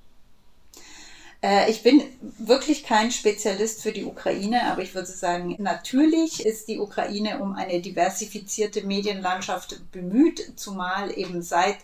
Äh, 1.42 1.70
ich 1.70 1.84
bin 1.84 2.04
wirklich 2.38 2.84
kein 2.84 3.12
Spezialist 3.12 3.82
für 3.82 3.92
die 3.92 4.06
Ukraine, 4.06 4.64
aber 4.64 4.82
ich 4.82 4.96
würde 4.96 5.08
sagen, 5.08 5.56
natürlich 5.60 6.46
ist 6.46 6.68
die 6.68 6.80
Ukraine 6.80 7.40
um 7.40 7.54
eine 7.54 7.82
diversifizierte 7.82 8.84
Medienlandschaft 8.84 9.92
bemüht, 9.92 10.54
zumal 10.56 11.18
eben 11.18 11.42
seit 11.42 11.78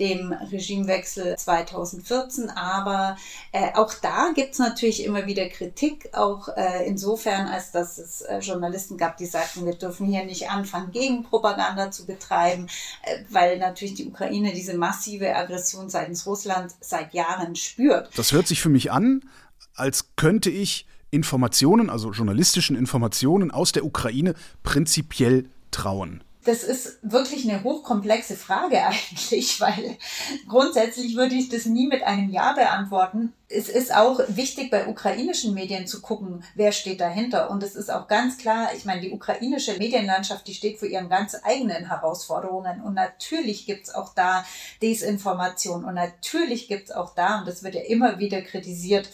dem 0.00 0.32
Regimewechsel 0.32 1.36
2014. 1.36 2.50
Aber 2.50 3.16
äh, 3.52 3.72
auch 3.74 3.94
da 3.94 4.32
gibt 4.34 4.54
es 4.54 4.58
natürlich 4.58 5.04
immer 5.04 5.26
wieder 5.26 5.48
Kritik, 5.48 6.10
auch 6.14 6.48
äh, 6.48 6.86
insofern, 6.86 7.46
als 7.46 7.70
dass 7.70 7.98
es 7.98 8.22
äh, 8.22 8.38
Journalisten 8.38 8.96
gab, 8.96 9.18
die 9.18 9.26
sagten, 9.26 9.66
wir 9.66 9.74
dürfen 9.74 10.06
hier 10.06 10.24
nicht 10.24 10.50
anfangen, 10.50 10.90
Gegenpropaganda 10.90 11.90
zu 11.90 12.06
betreiben, 12.06 12.66
äh, 13.02 13.18
weil 13.28 13.58
natürlich 13.58 13.94
die 13.94 14.06
Ukraine 14.06 14.52
diese 14.52 14.76
massive 14.76 15.36
Aggression 15.36 15.88
seitens 15.90 16.26
Russland 16.26 16.72
seit 16.80 17.14
Jahren 17.14 17.54
spürt. 17.54 18.10
Das 18.16 18.32
hört 18.32 18.48
sich 18.48 18.60
für 18.60 18.70
mich 18.70 18.90
an, 18.90 19.22
als 19.74 20.16
könnte 20.16 20.50
ich 20.50 20.86
Informationen, 21.10 21.90
also 21.90 22.12
journalistischen 22.12 22.76
Informationen 22.76 23.50
aus 23.50 23.72
der 23.72 23.84
Ukraine 23.84 24.34
prinzipiell 24.62 25.48
trauen? 25.70 26.22
Das 26.44 26.62
ist 26.62 26.98
wirklich 27.02 27.48
eine 27.48 27.62
hochkomplexe 27.62 28.34
Frage 28.34 28.82
eigentlich, 28.86 29.60
weil 29.60 29.98
grundsätzlich 30.48 31.16
würde 31.16 31.34
ich 31.34 31.48
das 31.48 31.66
nie 31.66 31.86
mit 31.86 32.02
einem 32.02 32.30
Ja 32.30 32.52
beantworten. 32.52 33.32
Es 33.48 33.68
ist 33.68 33.94
auch 33.94 34.20
wichtig 34.28 34.70
bei 34.70 34.86
ukrainischen 34.86 35.54
Medien 35.54 35.86
zu 35.86 36.00
gucken, 36.00 36.44
wer 36.54 36.72
steht 36.72 37.00
dahinter. 37.00 37.50
Und 37.50 37.62
es 37.62 37.74
ist 37.74 37.90
auch 37.90 38.06
ganz 38.08 38.38
klar, 38.38 38.70
ich 38.76 38.84
meine, 38.84 39.00
die 39.00 39.10
ukrainische 39.10 39.76
Medienlandschaft, 39.76 40.46
die 40.46 40.54
steht 40.54 40.78
vor 40.78 40.88
ihren 40.88 41.08
ganz 41.08 41.36
eigenen 41.42 41.88
Herausforderungen. 41.88 42.80
Und 42.80 42.94
natürlich 42.94 43.66
gibt 43.66 43.88
es 43.88 43.94
auch 43.94 44.14
da 44.14 44.44
Desinformation. 44.82 45.84
Und 45.84 45.94
natürlich 45.94 46.68
gibt 46.68 46.90
es 46.90 46.94
auch 46.94 47.14
da, 47.14 47.40
und 47.40 47.48
das 47.48 47.62
wird 47.62 47.74
ja 47.74 47.82
immer 47.82 48.18
wieder 48.18 48.40
kritisiert, 48.40 49.10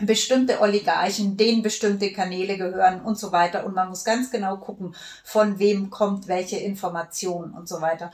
bestimmte 0.00 0.60
Oligarchen, 0.60 1.36
denen 1.36 1.62
bestimmte 1.62 2.12
Kanäle 2.12 2.56
gehören 2.56 3.00
und 3.00 3.18
so 3.18 3.32
weiter. 3.32 3.64
Und 3.64 3.74
man 3.74 3.88
muss 3.88 4.04
ganz 4.04 4.30
genau 4.30 4.56
gucken, 4.56 4.94
von 5.22 5.58
wem 5.58 5.90
kommt 5.90 6.26
welche 6.26 6.56
Information 6.56 7.52
und 7.52 7.68
so 7.68 7.80
weiter. 7.80 8.10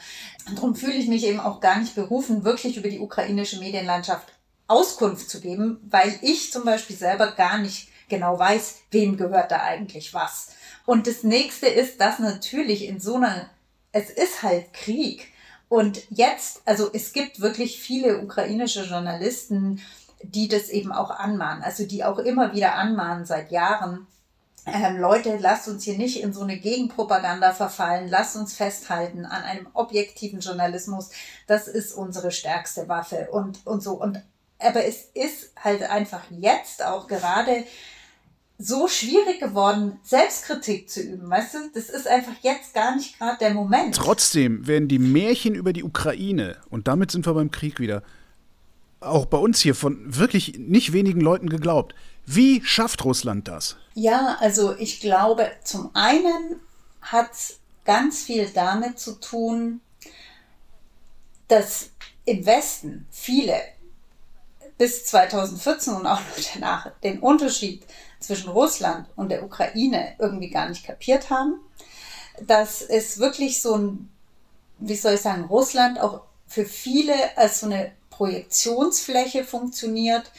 Darum 0.55 0.75
fühle 0.75 0.95
ich 0.95 1.09
mich 1.09 1.25
eben 1.25 1.41
auch 1.41 1.61
gar 1.61 1.79
nicht 1.79 1.95
berufen, 1.95 2.45
wirklich 2.45 2.77
über 2.77 2.89
die 2.89 3.01
ukrainische 3.01 3.59
Medienlandschaft 3.59 4.27
Auskunft 4.69 5.29
zu 5.29 5.41
geben, 5.41 5.81
weil 5.91 6.17
ich 6.23 6.53
zum 6.53 6.65
Beispiel 6.65 6.97
selber 6.97 7.33
gar 7.33 7.59
nicht 7.59 7.89
genau 8.09 8.39
weiß, 8.39 8.83
wem 8.91 9.17
gehört 9.17 9.51
da 9.51 9.63
eigentlich 9.63 10.15
was. 10.15 10.51
Und 10.87 11.07
das 11.07 11.23
nächste 11.23 11.67
ist, 11.67 12.01
dass 12.01 12.19
natürlich 12.19 12.85
in 12.85 13.01
so 13.01 13.17
einer, 13.17 13.51
es 13.93 14.11
ist 14.11 14.43
halt 14.43 14.73
Krieg. 14.73 15.29
Und 15.69 16.03
jetzt, 16.11 16.63
also 16.65 16.91
es 16.93 17.13
gibt 17.13 17.41
wirklich 17.41 17.81
viele 17.81 18.21
ukrainische 18.21 18.85
Journalisten, 18.85 19.81
die 20.23 20.49
das 20.49 20.69
eben 20.69 20.93
auch 20.93 21.11
anmahnen, 21.11 21.63
also 21.63 21.87
die 21.87 22.05
auch 22.05 22.19
immer 22.19 22.55
wieder 22.55 22.75
anmahnen 22.75 23.27
seit 23.27 23.51
Jahren. 23.51 24.07
Ähm, 24.67 24.99
Leute, 24.99 25.39
lasst 25.41 25.69
uns 25.69 25.85
hier 25.85 25.97
nicht 25.97 26.23
in 26.23 26.35
so 26.35 26.43
eine 26.43 26.59
Gegenpropaganda 26.59 27.53
verfallen, 27.53 28.09
lasst 28.09 28.37
uns 28.37 28.55
festhalten 28.55 29.25
an 29.25 29.43
einem 29.43 29.69
objektiven 29.73 30.41
Journalismus. 30.41 31.11
Das 31.47 31.67
ist 31.67 31.95
unsere 31.95 32.31
stärkste 32.31 32.89
Waffe 32.89 33.29
und, 33.33 33.67
und 33.67 33.83
so. 33.83 33.93
Und, 33.93 34.23
aber 34.59 34.85
es 34.85 35.05
ist 35.15 35.53
halt 35.63 35.83
einfach 35.83 36.23
jetzt 36.31 36.85
auch 36.85 37.07
gerade 37.07 37.65
so 38.59 38.89
schwierig 38.89 39.41
geworden, 39.41 39.99
Selbstkritik 40.03 40.91
zu 40.91 41.01
üben, 41.01 41.31
weißt 41.31 41.55
du? 41.55 41.59
Das 41.73 41.89
ist 41.89 42.07
einfach 42.07 42.35
jetzt 42.43 42.75
gar 42.75 42.95
nicht 42.95 43.19
gerade 43.19 43.39
der 43.39 43.55
Moment. 43.55 43.97
Trotzdem 43.97 44.67
werden 44.67 44.87
die 44.87 44.99
Märchen 44.99 45.55
über 45.55 45.73
die 45.73 45.83
Ukraine, 45.83 46.59
und 46.69 46.87
damit 46.87 47.11
sind 47.11 47.27
wir 47.27 47.33
beim 47.33 47.51
Krieg 47.51 47.81
wieder, 47.81 48.03
auch 49.01 49.27
bei 49.27 49.39
uns 49.39 49.61
hier 49.61 49.75
von 49.75 50.17
wirklich 50.17 50.59
nicht 50.59 50.93
wenigen 50.93 51.21
Leuten 51.21 51.49
geglaubt. 51.49 51.95
Wie 52.27 52.63
schafft 52.65 53.05
Russland 53.05 53.49
das? 53.49 53.77
Ja, 53.95 54.37
also 54.41 54.77
ich 54.77 55.01
glaube, 55.01 55.51
zum 55.65 55.91
einen 55.95 56.61
hat 57.01 57.33
es 57.33 57.59
ganz 57.85 58.23
viel 58.23 58.49
damit 58.53 58.99
zu 58.99 59.19
tun, 59.19 59.81
dass 61.49 61.91
im 62.25 62.47
Westen 62.47 63.07
viele 63.11 63.57
bis 64.79 65.05
2014 65.07 65.95
und 65.95 66.07
auch 66.07 66.21
noch 66.21 66.45
danach 66.55 66.93
den 67.03 67.19
Unterschied 67.19 67.85
zwischen 68.21 68.51
Russland 68.51 69.09
und 69.17 69.31
der 69.31 69.43
Ukraine 69.43 70.15
irgendwie 70.19 70.51
gar 70.51 70.69
nicht 70.69 70.85
kapiert 70.85 71.31
haben. 71.31 71.61
Dass 72.41 72.83
es 72.83 73.19
wirklich 73.19 73.61
so 73.61 73.77
ein, 73.77 74.11
wie 74.79 74.95
soll 74.95 75.15
ich 75.15 75.21
sagen, 75.21 75.45
Russland 75.45 75.99
auch 75.99 76.23
für 76.47 76.65
viele 76.65 77.37
als 77.37 77.61
so 77.61 77.67
eine 77.67 77.93
Projektionsfläche 78.21 79.45
funktioniert, 79.45 80.31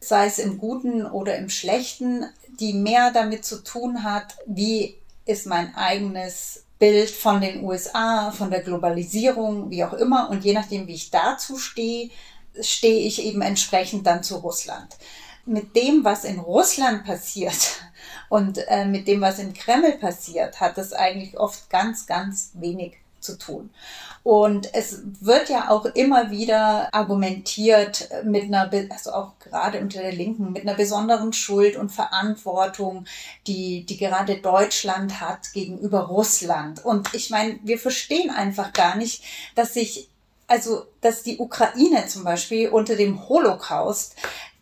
sei 0.00 0.26
es 0.26 0.38
im 0.38 0.58
Guten 0.58 1.06
oder 1.06 1.38
im 1.38 1.48
Schlechten, 1.48 2.26
die 2.60 2.74
mehr 2.74 3.10
damit 3.10 3.46
zu 3.46 3.64
tun 3.64 4.04
hat, 4.04 4.36
wie 4.44 4.98
ist 5.24 5.46
mein 5.46 5.74
eigenes 5.74 6.64
Bild 6.78 7.08
von 7.08 7.40
den 7.40 7.64
USA, 7.64 8.32
von 8.32 8.50
der 8.50 8.60
Globalisierung, 8.60 9.70
wie 9.70 9.82
auch 9.82 9.94
immer. 9.94 10.28
Und 10.28 10.44
je 10.44 10.52
nachdem, 10.52 10.86
wie 10.86 10.94
ich 10.94 11.10
dazu 11.10 11.56
stehe, 11.56 12.10
stehe 12.60 13.06
ich 13.06 13.24
eben 13.24 13.40
entsprechend 13.40 14.06
dann 14.06 14.22
zu 14.22 14.36
Russland. 14.36 14.94
Mit 15.46 15.74
dem, 15.74 16.04
was 16.04 16.24
in 16.24 16.38
Russland 16.38 17.06
passiert 17.06 17.80
und 18.28 18.58
äh, 18.68 18.84
mit 18.84 19.08
dem, 19.08 19.22
was 19.22 19.38
im 19.38 19.54
Kreml 19.54 19.92
passiert, 19.92 20.60
hat 20.60 20.76
es 20.76 20.92
eigentlich 20.92 21.40
oft 21.40 21.70
ganz, 21.70 22.06
ganz 22.06 22.50
wenig 22.52 23.01
zu 23.22 23.38
tun. 23.38 23.70
Und 24.22 24.72
es 24.74 25.00
wird 25.20 25.48
ja 25.48 25.70
auch 25.70 25.84
immer 25.84 26.30
wieder 26.30 26.88
argumentiert 26.92 28.08
mit 28.24 28.44
einer, 28.44 28.70
also 28.90 29.12
auch 29.12 29.32
gerade 29.40 29.80
unter 29.80 30.00
der 30.00 30.12
Linken, 30.12 30.52
mit 30.52 30.62
einer 30.62 30.74
besonderen 30.74 31.32
Schuld 31.32 31.76
und 31.76 31.90
Verantwortung, 31.90 33.06
die, 33.46 33.84
die 33.84 33.96
gerade 33.96 34.36
Deutschland 34.36 35.20
hat 35.20 35.52
gegenüber 35.52 36.02
Russland. 36.02 36.84
Und 36.84 37.12
ich 37.14 37.30
meine, 37.30 37.58
wir 37.64 37.78
verstehen 37.78 38.30
einfach 38.30 38.72
gar 38.72 38.96
nicht, 38.96 39.24
dass 39.54 39.74
sich, 39.74 40.08
also, 40.46 40.86
dass 41.00 41.22
die 41.22 41.38
Ukraine 41.38 42.06
zum 42.06 42.22
Beispiel 42.22 42.68
unter 42.68 42.94
dem 42.94 43.28
Holocaust 43.28 44.14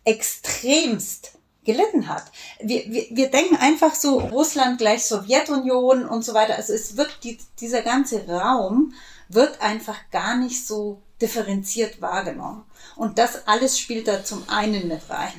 extremst 0.05 1.33
gelitten 1.63 2.07
hat. 2.07 2.23
Wir, 2.59 2.85
wir, 2.87 3.05
wir 3.11 3.29
denken 3.29 3.55
einfach 3.55 3.93
so, 3.93 4.19
Russland 4.19 4.79
gleich 4.79 5.05
Sowjetunion 5.05 6.05
und 6.05 6.25
so 6.25 6.33
weiter. 6.33 6.55
Also 6.55 6.73
es 6.73 6.97
wird 6.97 7.23
die, 7.23 7.37
dieser 7.59 7.81
ganze 7.81 8.27
Raum 8.27 8.93
wird 9.29 9.61
einfach 9.61 9.97
gar 10.11 10.35
nicht 10.37 10.65
so 10.65 11.01
differenziert 11.21 12.01
wahrgenommen. 12.01 12.65
Und 12.95 13.17
das 13.17 13.47
alles 13.47 13.79
spielt 13.79 14.07
da 14.07 14.23
zum 14.23 14.47
einen 14.49 14.87
mit 14.87 15.09
rein. 15.09 15.33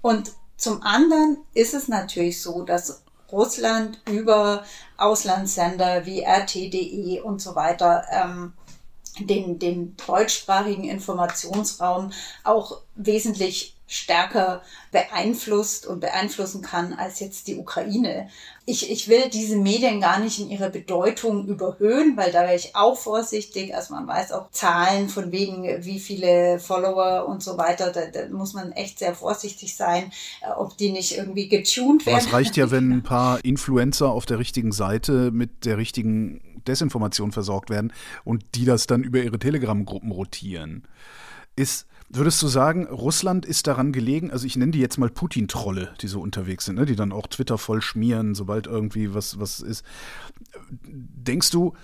Und 0.00 0.32
zum 0.56 0.82
anderen 0.82 1.38
ist 1.54 1.74
es 1.74 1.88
natürlich 1.88 2.40
so, 2.40 2.62
dass 2.62 3.02
Russland 3.30 4.00
über 4.08 4.64
Auslandssender 4.96 6.06
wie 6.06 6.22
RT.de 6.24 7.20
und 7.20 7.42
so 7.42 7.54
weiter 7.54 8.04
ähm, 8.10 8.54
den, 9.18 9.58
den 9.58 9.96
deutschsprachigen 10.06 10.84
Informationsraum 10.84 12.12
auch 12.44 12.80
wesentlich 12.94 13.77
stärker 13.88 14.62
beeinflusst 14.92 15.86
und 15.86 16.00
beeinflussen 16.00 16.60
kann 16.60 16.92
als 16.92 17.20
jetzt 17.20 17.48
die 17.48 17.56
Ukraine. 17.56 18.28
Ich, 18.66 18.90
ich 18.90 19.08
will 19.08 19.30
diese 19.32 19.56
Medien 19.56 19.98
gar 20.00 20.20
nicht 20.20 20.38
in 20.38 20.50
ihrer 20.50 20.68
Bedeutung 20.68 21.46
überhöhen, 21.46 22.14
weil 22.18 22.30
da 22.30 22.42
wäre 22.42 22.54
ich 22.54 22.76
auch 22.76 22.98
vorsichtig. 22.98 23.74
Also 23.74 23.94
man 23.94 24.06
weiß 24.06 24.32
auch 24.32 24.50
Zahlen 24.50 25.08
von 25.08 25.32
wegen, 25.32 25.64
wie 25.84 25.98
viele 25.98 26.58
Follower 26.58 27.26
und 27.26 27.42
so 27.42 27.56
weiter. 27.56 27.90
Da, 27.90 28.06
da 28.06 28.28
muss 28.28 28.52
man 28.52 28.72
echt 28.72 28.98
sehr 28.98 29.14
vorsichtig 29.14 29.74
sein, 29.74 30.12
äh, 30.42 30.50
ob 30.50 30.76
die 30.76 30.92
nicht 30.92 31.16
irgendwie 31.16 31.48
getuned 31.48 32.04
werden. 32.04 32.18
es 32.18 32.32
reicht 32.32 32.58
ja, 32.58 32.70
wenn 32.70 32.92
ein 32.92 33.02
paar 33.02 33.42
Influencer 33.42 34.10
auf 34.10 34.26
der 34.26 34.38
richtigen 34.38 34.72
Seite 34.72 35.30
mit 35.30 35.64
der 35.64 35.78
richtigen 35.78 36.42
Desinformation 36.66 37.32
versorgt 37.32 37.70
werden 37.70 37.94
und 38.24 38.44
die 38.54 38.66
das 38.66 38.86
dann 38.86 39.02
über 39.02 39.22
ihre 39.22 39.38
Telegram-Gruppen 39.38 40.12
rotieren. 40.12 40.86
Ist 41.56 41.86
Würdest 42.10 42.40
du 42.40 42.48
sagen, 42.48 42.86
Russland 42.86 43.44
ist 43.44 43.66
daran 43.66 43.92
gelegen, 43.92 44.30
also 44.30 44.46
ich 44.46 44.56
nenne 44.56 44.72
die 44.72 44.80
jetzt 44.80 44.96
mal 44.96 45.10
Putin-Trolle, 45.10 45.94
die 46.00 46.08
so 46.08 46.22
unterwegs 46.22 46.64
sind, 46.64 46.76
ne, 46.76 46.86
die 46.86 46.96
dann 46.96 47.12
auch 47.12 47.26
Twitter 47.26 47.58
voll 47.58 47.82
schmieren, 47.82 48.34
sobald 48.34 48.66
irgendwie 48.66 49.12
was, 49.12 49.38
was 49.38 49.60
ist. 49.60 49.84
Denkst 50.70 51.50
du, 51.50 51.74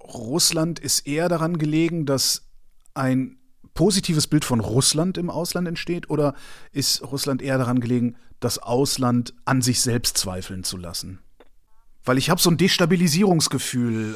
Russland 0.00 0.78
ist 0.78 1.06
eher 1.06 1.28
daran 1.28 1.58
gelegen, 1.58 2.06
dass 2.06 2.48
ein 2.94 3.38
positives 3.74 4.26
Bild 4.26 4.46
von 4.46 4.60
Russland 4.60 5.18
im 5.18 5.28
Ausland 5.28 5.68
entsteht 5.68 6.08
oder 6.08 6.34
ist 6.72 7.02
Russland 7.02 7.42
eher 7.42 7.58
daran 7.58 7.80
gelegen, 7.80 8.16
das 8.40 8.58
Ausland 8.58 9.34
an 9.44 9.60
sich 9.60 9.82
selbst 9.82 10.16
zweifeln 10.16 10.64
zu 10.64 10.78
lassen? 10.78 11.20
Weil 12.04 12.16
ich 12.18 12.30
habe 12.30 12.40
so 12.40 12.50
ein 12.50 12.56
Destabilisierungsgefühl. 12.56 14.14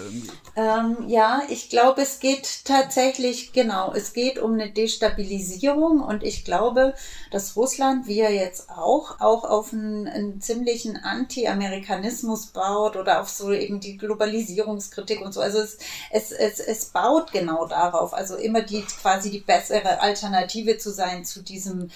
Ähm, 0.56 0.96
ja, 1.08 1.42
ich 1.48 1.68
glaube, 1.68 2.02
es 2.02 2.20
geht 2.20 2.64
tatsächlich, 2.64 3.52
genau, 3.52 3.92
es 3.94 4.12
geht 4.14 4.38
um 4.38 4.54
eine 4.54 4.70
Destabilisierung 4.70 6.00
und 6.00 6.22
ich 6.22 6.44
glaube, 6.44 6.94
dass 7.30 7.54
Russland, 7.56 8.06
wie 8.06 8.20
er 8.20 8.32
jetzt 8.32 8.70
auch, 8.70 9.20
auch 9.20 9.44
auf 9.44 9.72
einen, 9.72 10.08
einen 10.08 10.40
ziemlichen 10.40 10.96
Anti-Amerikanismus 10.96 12.46
baut 12.46 12.96
oder 12.96 13.20
auf 13.20 13.28
so 13.28 13.52
eben 13.52 13.80
die 13.80 13.98
Globalisierungskritik 13.98 15.20
und 15.20 15.32
so. 15.32 15.40
Also 15.40 15.58
es, 15.58 15.78
es, 16.10 16.32
es, 16.32 16.60
es 16.60 16.84
baut 16.86 17.32
genau 17.32 17.66
darauf, 17.66 18.14
also 18.14 18.36
immer 18.36 18.62
die 18.62 18.82
quasi 18.82 19.30
die 19.30 19.40
bessere 19.40 20.00
Alternative 20.00 20.78
zu 20.78 20.90
sein 20.90 21.24
zu 21.24 21.42
diesem 21.42 21.90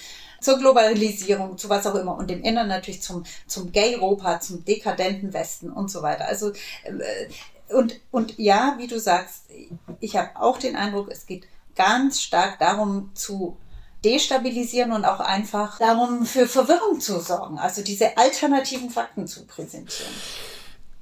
zur 0.47 0.61
Globalisierung, 0.61 1.59
zu 1.59 1.69
was 1.69 1.89
auch 1.89 1.97
immer 1.97 2.17
und 2.17 2.31
im 2.31 2.41
Inneren 2.43 2.69
natürlich 2.69 3.03
zum, 3.03 3.25
zum 3.49 3.73
Gay-Europa, 3.73 4.39
zum 4.39 4.65
dekadenten 4.65 5.33
Westen 5.33 5.71
und 5.71 5.91
so 5.91 6.03
weiter. 6.03 6.27
Also, 6.29 6.53
äh, 6.85 7.75
und, 7.75 7.99
und 8.13 8.39
ja, 8.39 8.77
wie 8.79 8.87
du 8.87 9.01
sagst, 9.01 9.47
ich 9.99 10.17
habe 10.17 10.31
auch 10.37 10.59
den 10.59 10.77
Eindruck, 10.77 11.11
es 11.11 11.27
geht 11.27 11.49
ganz 11.75 12.23
stark 12.23 12.61
darum 12.61 13.11
zu 13.15 13.57
destabilisieren 14.05 14.93
und 14.93 15.05
auch 15.05 15.19
einfach 15.19 15.81
darum 15.81 16.25
für 16.25 16.47
Verwirrung 16.47 17.01
zu 17.01 17.19
sorgen, 17.19 17.59
also 17.59 17.83
diese 17.83 18.17
alternativen 18.17 18.91
Fakten 18.91 19.27
zu 19.27 19.47
präsentieren. 19.47 20.13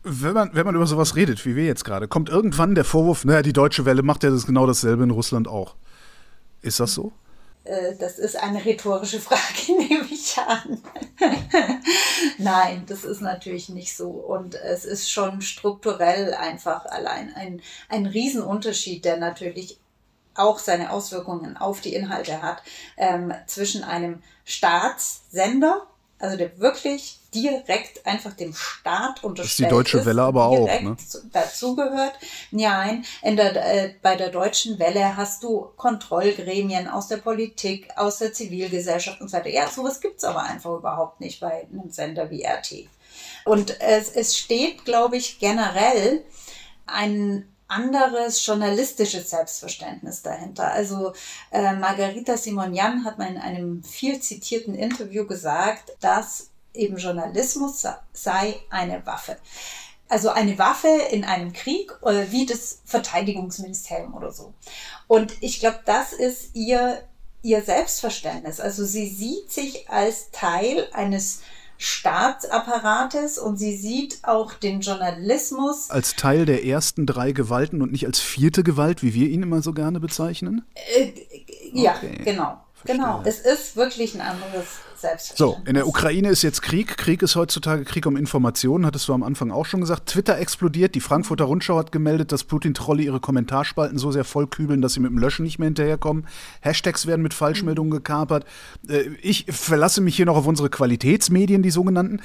Wenn 0.04 0.32
man, 0.32 0.54
wenn 0.54 0.64
man 0.64 0.74
über 0.74 0.86
sowas 0.86 1.16
redet, 1.16 1.44
wie 1.44 1.54
wir 1.54 1.66
jetzt 1.66 1.84
gerade, 1.84 2.08
kommt 2.08 2.30
irgendwann 2.30 2.74
der 2.74 2.84
Vorwurf, 2.86 3.26
naja, 3.26 3.42
die 3.42 3.52
deutsche 3.52 3.84
Welle 3.84 4.02
macht 4.02 4.22
ja 4.22 4.30
das 4.30 4.46
genau 4.46 4.66
dasselbe 4.66 5.04
in 5.04 5.10
Russland 5.10 5.48
auch. 5.48 5.74
Ist 6.62 6.80
das 6.80 6.94
so? 6.94 7.12
Äh, 7.64 7.96
das 7.96 8.18
ist 8.18 8.36
eine 8.36 8.64
rhetorische 8.64 9.20
Frage, 9.20 9.42
nehme 9.78 10.06
ich 10.10 10.36
an. 10.38 10.82
Nein, 12.38 12.84
das 12.86 13.04
ist 13.04 13.20
natürlich 13.20 13.68
nicht 13.68 13.96
so. 13.96 14.08
Und 14.08 14.54
es 14.54 14.84
ist 14.84 15.10
schon 15.10 15.40
strukturell 15.42 16.34
einfach 16.34 16.86
allein 16.86 17.34
ein, 17.34 17.62
ein 17.88 18.06
Riesenunterschied, 18.06 19.04
der 19.04 19.16
natürlich 19.16 19.78
auch 20.36 20.58
seine 20.58 20.90
Auswirkungen 20.90 21.56
auf 21.56 21.80
die 21.80 21.94
Inhalte 21.94 22.42
hat, 22.42 22.62
ähm, 22.96 23.32
zwischen 23.46 23.84
einem 23.84 24.22
Staatssender, 24.44 25.86
also 26.18 26.36
der 26.36 26.58
wirklich 26.58 27.18
direkt 27.34 28.06
einfach 28.06 28.32
dem 28.34 28.54
Staat 28.54 29.24
unterstellt 29.24 29.50
ist. 29.50 29.58
Die 29.58 29.68
Deutsche 29.68 29.98
ist, 29.98 30.06
Welle 30.06 30.22
aber 30.22 30.46
auch, 30.46 30.66
ne? 30.66 30.96
dazugehört. 31.32 32.14
Nein, 32.50 33.04
in 33.22 33.36
der, 33.36 33.56
äh, 33.56 33.94
bei 34.00 34.16
der 34.16 34.30
Deutschen 34.30 34.78
Welle 34.78 35.16
hast 35.16 35.42
du 35.42 35.72
Kontrollgremien 35.76 36.88
aus 36.88 37.08
der 37.08 37.16
Politik, 37.16 37.88
aus 37.96 38.18
der 38.18 38.32
Zivilgesellschaft 38.32 39.20
und 39.20 39.28
so 39.28 39.36
weiter. 39.36 39.50
Ja, 39.50 39.68
sowas 39.68 40.00
gibt's 40.00 40.24
aber 40.24 40.44
einfach 40.44 40.78
überhaupt 40.78 41.20
nicht 41.20 41.40
bei 41.40 41.66
einem 41.72 41.90
Sender 41.90 42.30
wie 42.30 42.44
RT. 42.44 42.88
Und 43.44 43.80
es, 43.80 44.08
es 44.10 44.38
steht, 44.38 44.84
glaube 44.84 45.16
ich, 45.16 45.38
generell 45.38 46.24
ein 46.86 47.53
anderes 47.68 48.44
journalistisches 48.44 49.30
Selbstverständnis 49.30 50.22
dahinter. 50.22 50.70
Also 50.70 51.12
äh, 51.50 51.74
Margarita 51.74 52.36
Simonian 52.36 53.04
hat 53.04 53.18
mal 53.18 53.28
in 53.28 53.38
einem 53.38 53.82
viel 53.82 54.20
zitierten 54.20 54.74
Interview 54.74 55.26
gesagt, 55.26 55.96
dass 56.00 56.50
eben 56.74 56.96
Journalismus 56.98 57.86
sei 58.12 58.56
eine 58.70 59.04
Waffe. 59.06 59.36
Also 60.08 60.30
eine 60.30 60.58
Waffe 60.58 60.88
in 61.10 61.24
einem 61.24 61.52
Krieg, 61.52 61.92
äh, 62.02 62.26
wie 62.30 62.46
das 62.46 62.80
Verteidigungsministerium 62.84 64.14
oder 64.14 64.32
so. 64.32 64.52
Und 65.06 65.32
ich 65.42 65.60
glaube, 65.60 65.80
das 65.86 66.12
ist 66.12 66.54
ihr, 66.54 67.02
ihr 67.42 67.62
Selbstverständnis. 67.62 68.60
Also 68.60 68.84
sie 68.84 69.08
sieht 69.08 69.50
sich 69.50 69.88
als 69.88 70.30
Teil 70.30 70.88
eines 70.92 71.40
Staatsapparates 71.78 73.38
und 73.38 73.56
sie 73.56 73.76
sieht 73.76 74.18
auch 74.22 74.54
den 74.54 74.80
Journalismus 74.80 75.90
als 75.90 76.16
Teil 76.16 76.46
der 76.46 76.64
ersten 76.64 77.06
drei 77.06 77.32
Gewalten 77.32 77.82
und 77.82 77.92
nicht 77.92 78.06
als 78.06 78.20
vierte 78.20 78.62
Gewalt, 78.62 79.02
wie 79.02 79.14
wir 79.14 79.28
ihn 79.28 79.42
immer 79.42 79.62
so 79.62 79.72
gerne 79.72 80.00
bezeichnen? 80.00 80.64
Äh, 80.96 81.12
ja, 81.72 81.96
okay. 81.96 82.20
genau. 82.24 82.64
Verstehe. 82.74 82.96
Genau. 82.96 83.22
Es 83.24 83.40
ist 83.40 83.76
wirklich 83.76 84.14
ein 84.14 84.20
anderes 84.20 84.66
so, 85.34 85.58
in 85.66 85.74
der 85.74 85.86
Ukraine 85.86 86.28
ist 86.28 86.42
jetzt 86.42 86.62
Krieg. 86.62 86.96
Krieg 86.96 87.22
ist 87.22 87.36
heutzutage 87.36 87.84
Krieg 87.84 88.06
um 88.06 88.16
Informationen, 88.16 88.86
hattest 88.86 89.08
du 89.08 89.14
am 89.14 89.22
Anfang 89.22 89.50
auch 89.50 89.66
schon 89.66 89.80
gesagt. 89.80 90.06
Twitter 90.06 90.38
explodiert. 90.38 90.94
Die 90.94 91.00
Frankfurter 91.00 91.44
Rundschau 91.44 91.78
hat 91.78 91.92
gemeldet, 91.92 92.32
dass 92.32 92.44
Putin-Trolle 92.44 93.02
ihre 93.02 93.20
Kommentarspalten 93.20 93.98
so 93.98 94.10
sehr 94.10 94.24
vollkübeln, 94.24 94.82
dass 94.82 94.94
sie 94.94 95.00
mit 95.00 95.10
dem 95.10 95.18
Löschen 95.18 95.44
nicht 95.44 95.58
mehr 95.58 95.66
hinterherkommen. 95.66 96.26
Hashtags 96.60 97.06
werden 97.06 97.22
mit 97.22 97.34
Falschmeldungen 97.34 97.90
gekapert. 97.90 98.44
Äh, 98.88 99.10
ich 99.22 99.46
verlasse 99.48 100.00
mich 100.00 100.16
hier 100.16 100.26
noch 100.26 100.36
auf 100.36 100.46
unsere 100.46 100.70
Qualitätsmedien, 100.70 101.62
die 101.62 101.70
sogenannten. 101.70 102.20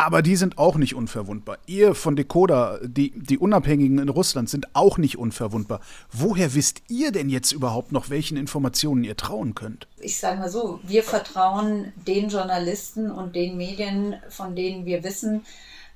Aber 0.00 0.22
die 0.22 0.36
sind 0.36 0.56
auch 0.56 0.76
nicht 0.76 0.94
unverwundbar. 0.94 1.58
Ihr 1.66 1.94
von 1.94 2.16
Decoder, 2.16 2.80
die, 2.82 3.12
die 3.14 3.36
Unabhängigen 3.36 3.98
in 3.98 4.08
Russland, 4.08 4.48
sind 4.48 4.74
auch 4.74 4.96
nicht 4.96 5.18
unverwundbar. 5.18 5.80
Woher 6.10 6.54
wisst 6.54 6.80
ihr 6.88 7.12
denn 7.12 7.28
jetzt 7.28 7.52
überhaupt 7.52 7.92
noch, 7.92 8.08
welchen 8.08 8.38
Informationen 8.38 9.04
ihr 9.04 9.18
trauen 9.18 9.54
könnt? 9.54 9.88
Ich 9.98 10.18
sage 10.18 10.40
mal 10.40 10.48
so, 10.48 10.80
wir 10.84 11.02
vertrauen 11.02 11.92
den 12.08 12.30
Journalisten 12.30 13.10
und 13.10 13.36
den 13.36 13.58
Medien, 13.58 14.16
von 14.30 14.56
denen 14.56 14.86
wir 14.86 15.04
wissen, 15.04 15.44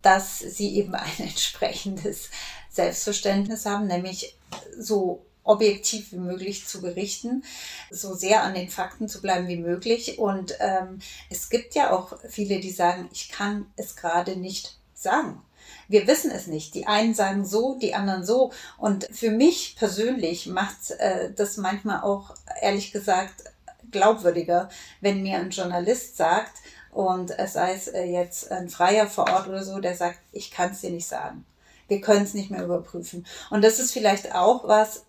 dass 0.02 0.38
sie 0.38 0.76
eben 0.76 0.94
ein 0.94 1.10
entsprechendes 1.18 2.28
Selbstverständnis 2.68 3.64
haben, 3.64 3.86
nämlich 3.86 4.36
so 4.78 5.24
objektiv 5.44 6.12
wie 6.12 6.18
möglich 6.18 6.66
zu 6.66 6.80
berichten, 6.80 7.44
so 7.90 8.14
sehr 8.14 8.42
an 8.42 8.54
den 8.54 8.68
Fakten 8.68 9.08
zu 9.08 9.20
bleiben 9.20 9.46
wie 9.46 9.58
möglich. 9.58 10.18
Und 10.18 10.56
ähm, 10.60 10.98
es 11.30 11.50
gibt 11.50 11.74
ja 11.74 11.92
auch 11.92 12.18
viele, 12.28 12.60
die 12.60 12.70
sagen, 12.70 13.08
ich 13.12 13.28
kann 13.28 13.66
es 13.76 13.94
gerade 13.94 14.36
nicht 14.36 14.76
sagen. 14.94 15.40
Wir 15.88 16.06
wissen 16.06 16.30
es 16.30 16.46
nicht. 16.46 16.74
Die 16.74 16.86
einen 16.86 17.14
sagen 17.14 17.44
so, 17.44 17.78
die 17.78 17.94
anderen 17.94 18.24
so. 18.24 18.52
Und 18.78 19.06
für 19.12 19.30
mich 19.30 19.76
persönlich 19.78 20.46
macht 20.46 20.92
äh, 20.98 21.32
das 21.32 21.56
manchmal 21.56 22.02
auch, 22.02 22.34
ehrlich 22.60 22.92
gesagt, 22.92 23.44
glaubwürdiger, 23.90 24.68
wenn 25.00 25.22
mir 25.22 25.38
ein 25.38 25.50
Journalist 25.50 26.16
sagt, 26.16 26.52
und 26.90 27.36
es 27.38 27.54
sei 27.54 27.74
es 27.74 27.88
äh, 27.88 28.04
jetzt 28.04 28.50
ein 28.52 28.68
Freier 28.68 29.08
vor 29.08 29.28
Ort 29.28 29.48
oder 29.48 29.64
so, 29.64 29.80
der 29.80 29.96
sagt, 29.96 30.20
ich 30.32 30.50
kann 30.50 30.70
es 30.70 30.80
dir 30.80 30.90
nicht 30.90 31.06
sagen. 31.06 31.44
Wir 31.88 32.00
können 32.00 32.24
es 32.24 32.34
nicht 32.34 32.50
mehr 32.50 32.64
überprüfen. 32.64 33.26
Und 33.50 33.62
das 33.62 33.78
ist 33.78 33.92
vielleicht 33.92 34.34
auch 34.34 34.66
was, 34.66 35.04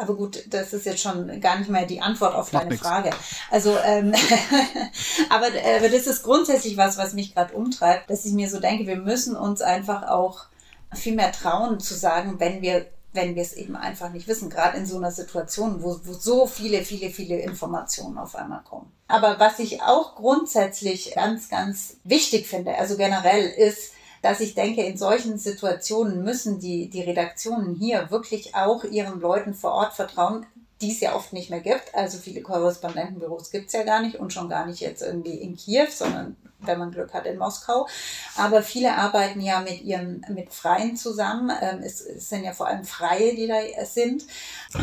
aber 0.00 0.14
gut, 0.14 0.44
das 0.48 0.72
ist 0.72 0.86
jetzt 0.86 1.02
schon 1.02 1.40
gar 1.40 1.58
nicht 1.58 1.70
mehr 1.70 1.84
die 1.84 2.00
Antwort 2.00 2.34
auf 2.34 2.50
deine 2.50 2.76
Frage. 2.76 3.10
Also, 3.50 3.76
ähm, 3.84 4.14
aber, 5.30 5.46
aber 5.46 5.88
das 5.88 6.06
ist 6.06 6.22
grundsätzlich 6.22 6.76
was, 6.76 6.96
was 6.96 7.12
mich 7.12 7.34
gerade 7.34 7.54
umtreibt, 7.54 8.08
dass 8.08 8.24
ich 8.24 8.32
mir 8.32 8.48
so 8.48 8.60
denke, 8.60 8.86
wir 8.86 8.96
müssen 8.96 9.36
uns 9.36 9.60
einfach 9.60 10.08
auch 10.08 10.46
viel 10.94 11.14
mehr 11.14 11.32
trauen 11.32 11.80
zu 11.80 11.94
sagen, 11.94 12.40
wenn 12.40 12.62
wir 12.62 12.86
wenn 13.12 13.34
wir 13.34 13.42
es 13.42 13.54
eben 13.54 13.74
einfach 13.74 14.10
nicht 14.10 14.28
wissen, 14.28 14.50
gerade 14.50 14.78
in 14.78 14.86
so 14.86 14.96
einer 14.96 15.10
Situation, 15.10 15.82
wo, 15.82 15.98
wo 16.04 16.12
so 16.12 16.46
viele, 16.46 16.84
viele, 16.84 17.10
viele 17.10 17.40
Informationen 17.40 18.18
auf 18.18 18.36
einmal 18.36 18.62
kommen. 18.62 18.92
Aber 19.08 19.40
was 19.40 19.58
ich 19.58 19.82
auch 19.82 20.14
grundsätzlich 20.14 21.14
ganz, 21.14 21.48
ganz 21.48 21.96
wichtig 22.04 22.46
finde, 22.46 22.76
also 22.76 22.96
generell 22.96 23.48
ist, 23.48 23.94
dass 24.22 24.40
ich 24.40 24.54
denke, 24.54 24.82
in 24.82 24.96
solchen 24.96 25.38
Situationen 25.38 26.22
müssen 26.22 26.60
die, 26.60 26.88
die 26.88 27.02
Redaktionen 27.02 27.74
hier 27.74 28.10
wirklich 28.10 28.54
auch 28.54 28.84
ihren 28.84 29.20
Leuten 29.20 29.54
vor 29.54 29.72
Ort 29.72 29.94
vertrauen, 29.94 30.46
die 30.80 30.92
es 30.92 31.00
ja 31.00 31.14
oft 31.14 31.32
nicht 31.32 31.50
mehr 31.50 31.60
gibt. 31.60 31.94
Also 31.94 32.18
viele 32.18 32.40
Korrespondentenbüros 32.40 33.50
gibt 33.50 33.66
es 33.68 33.72
ja 33.72 33.82
gar 33.82 34.02
nicht 34.02 34.16
und 34.16 34.32
schon 34.32 34.48
gar 34.48 34.66
nicht 34.66 34.80
jetzt 34.80 35.02
irgendwie 35.02 35.34
in 35.34 35.56
Kiew, 35.56 35.88
sondern 35.90 36.36
wenn 36.60 36.78
man 36.78 36.90
Glück 36.90 37.12
hat 37.12 37.26
in 37.26 37.38
Moskau. 37.38 37.86
Aber 38.36 38.62
viele 38.62 38.94
arbeiten 38.94 39.40
ja 39.40 39.60
mit 39.60 39.82
ihren, 39.82 40.24
mit 40.28 40.52
Freien 40.52 40.96
zusammen. 40.96 41.50
Ähm, 41.60 41.80
es, 41.82 42.00
es 42.00 42.28
sind 42.28 42.44
ja 42.44 42.52
vor 42.52 42.66
allem 42.66 42.84
Freie, 42.84 43.34
die 43.34 43.46
da 43.46 43.60
sind. 43.84 44.24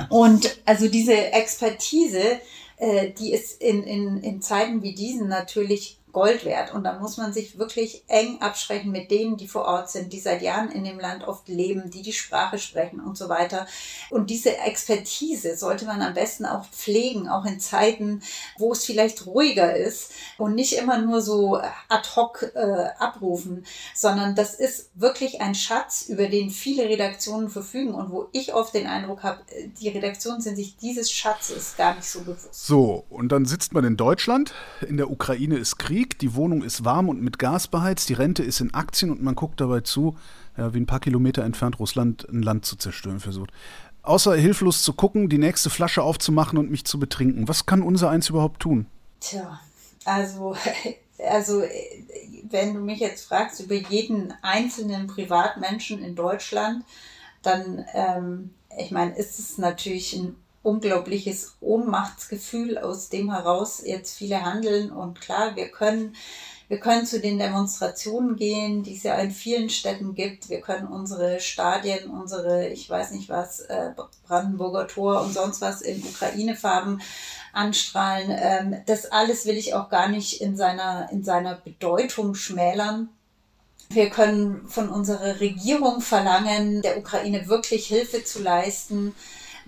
Und 0.09 0.57
also 0.65 0.87
diese 0.87 1.15
Expertise, 1.15 2.39
äh, 2.77 3.11
die 3.11 3.33
ist 3.33 3.61
in, 3.61 3.83
in, 3.83 4.21
in 4.21 4.41
Zeiten 4.41 4.81
wie 4.81 4.93
diesen 4.93 5.27
natürlich 5.27 5.96
Gold 6.17 6.45
wert. 6.45 6.73
Und 6.73 6.83
da 6.83 6.97
muss 6.97 7.17
man 7.17 7.31
sich 7.31 7.59
wirklich 7.59 8.03
eng 8.07 8.41
absprechen 8.41 8.91
mit 8.91 9.11
denen, 9.11 9.37
die 9.37 9.47
vor 9.47 9.65
Ort 9.65 9.91
sind, 9.91 10.11
die 10.11 10.19
seit 10.19 10.41
Jahren 10.41 10.71
in 10.71 10.83
dem 10.83 10.99
Land 10.99 11.27
oft 11.27 11.47
leben, 11.47 11.91
die 11.91 12.01
die 12.01 12.11
Sprache 12.11 12.57
sprechen 12.57 12.99
und 12.99 13.15
so 13.15 13.29
weiter. 13.29 13.67
Und 14.09 14.31
diese 14.31 14.57
Expertise 14.57 15.55
sollte 15.55 15.85
man 15.85 16.01
am 16.01 16.15
besten 16.15 16.47
auch 16.47 16.65
pflegen, 16.71 17.29
auch 17.29 17.45
in 17.45 17.59
Zeiten, 17.59 18.23
wo 18.57 18.71
es 18.71 18.83
vielleicht 18.83 19.27
ruhiger 19.27 19.75
ist 19.75 20.11
und 20.39 20.55
nicht 20.55 20.73
immer 20.73 20.97
nur 20.97 21.21
so 21.21 21.57
ad 21.87 22.09
hoc 22.15 22.51
äh, 22.55 22.87
abrufen, 22.97 23.63
sondern 23.93 24.33
das 24.33 24.55
ist 24.55 24.89
wirklich 24.95 25.41
ein 25.41 25.53
Schatz, 25.53 26.07
über 26.07 26.25
den 26.29 26.49
viele 26.49 26.89
Redaktionen 26.89 27.47
verfügen 27.47 27.93
und 27.93 28.09
wo 28.09 28.27
ich 28.31 28.55
oft 28.55 28.73
den 28.73 28.87
Eindruck 28.87 29.21
habe, 29.21 29.41
die 29.79 29.89
Redaktionen 29.89 30.41
sind 30.41 30.55
sich 30.55 30.77
dieses 30.77 31.11
Schatzes 31.11 31.75
gar 31.77 31.93
nicht 31.93 32.09
so 32.09 32.21
bewusst. 32.21 32.65
So, 32.65 33.05
und 33.11 33.31
dann 33.31 33.45
sitzt 33.45 33.73
man 33.73 33.83
in 33.83 33.97
Deutschland, 33.97 34.55
in 34.87 34.97
der 34.97 35.11
Ukraine 35.11 35.57
ist 35.57 35.77
Krieg 35.77 36.06
Krieg, 36.07 36.19
die 36.19 36.35
Wohnung 36.35 36.63
ist 36.63 36.85
warm 36.85 37.09
und 37.09 37.21
mit 37.21 37.39
Gas 37.39 37.67
beheizt, 37.67 38.09
die 38.09 38.13
Rente 38.13 38.43
ist 38.43 38.61
in 38.61 38.73
Aktien 38.73 39.11
und 39.11 39.21
man 39.21 39.35
guckt 39.35 39.59
dabei 39.59 39.81
zu, 39.81 40.15
ja, 40.57 40.73
wie 40.73 40.79
ein 40.79 40.85
paar 40.85 40.99
Kilometer 40.99 41.43
entfernt 41.43 41.79
Russland 41.79 42.27
ein 42.29 42.41
Land 42.41 42.65
zu 42.65 42.75
zerstören 42.75 43.19
versucht. 43.19 43.51
Außer 44.03 44.35
hilflos 44.35 44.83
zu 44.83 44.93
gucken, 44.93 45.29
die 45.29 45.37
nächste 45.37 45.69
Flasche 45.69 46.01
aufzumachen 46.01 46.57
und 46.57 46.71
mich 46.71 46.85
zu 46.85 46.97
betrinken. 46.97 47.47
Was 47.47 47.65
kann 47.65 47.81
unser 47.81 48.09
eins 48.09 48.29
überhaupt 48.29 48.61
tun? 48.61 48.85
Tja, 49.19 49.59
also, 50.05 50.55
also 51.29 51.63
wenn 52.49 52.73
du 52.73 52.79
mich 52.79 52.99
jetzt 52.99 53.27
fragst 53.27 53.59
über 53.59 53.75
jeden 53.75 54.33
einzelnen 54.41 55.07
Privatmenschen 55.07 56.01
in 56.03 56.15
Deutschland, 56.15 56.85
dann, 57.41 57.85
ähm, 57.93 58.51
ich 58.77 58.91
meine, 58.91 59.15
ist 59.15 59.39
es 59.39 59.57
natürlich 59.57 60.13
ein 60.13 60.35
unglaubliches 60.67 61.55
Ohnmachtsgefühl, 61.61 62.77
aus 62.77 63.07
dem 63.07 63.31
heraus 63.31 63.81
jetzt 63.85 64.17
viele 64.17 64.43
handeln. 64.43 64.91
Und 64.91 65.21
klar, 65.21 65.55
wir 65.55 65.69
können, 65.69 66.13
wir 66.67 66.79
können 66.79 67.05
zu 67.05 67.21
den 67.21 67.39
Demonstrationen 67.39 68.35
gehen, 68.35 68.83
die 68.83 68.97
es 68.97 69.03
ja 69.03 69.15
in 69.15 69.31
vielen 69.31 69.69
Städten 69.69 70.13
gibt. 70.13 70.49
Wir 70.49 70.59
können 70.59 70.87
unsere 70.87 71.39
Stadien, 71.39 72.09
unsere, 72.09 72.67
ich 72.67 72.89
weiß 72.89 73.11
nicht 73.11 73.29
was, 73.29 73.61
äh, 73.61 73.91
Brandenburger 74.27 74.87
Tor 74.87 75.21
und 75.21 75.33
sonst 75.33 75.61
was 75.61 75.81
in 75.81 76.03
Ukraine-Farben 76.03 77.01
anstrahlen. 77.53 78.35
Ähm, 78.37 78.75
das 78.85 79.05
alles 79.05 79.45
will 79.45 79.57
ich 79.57 79.73
auch 79.73 79.89
gar 79.89 80.09
nicht 80.09 80.41
in 80.41 80.57
seiner, 80.57 81.09
in 81.13 81.23
seiner 81.23 81.55
Bedeutung 81.55 82.35
schmälern. 82.35 83.07
Wir 83.89 84.09
können 84.09 84.67
von 84.67 84.89
unserer 84.89 85.39
Regierung 85.39 86.01
verlangen, 86.01 86.81
der 86.81 86.97
Ukraine 86.97 87.47
wirklich 87.47 87.87
Hilfe 87.87 88.25
zu 88.25 88.43
leisten 88.43 89.15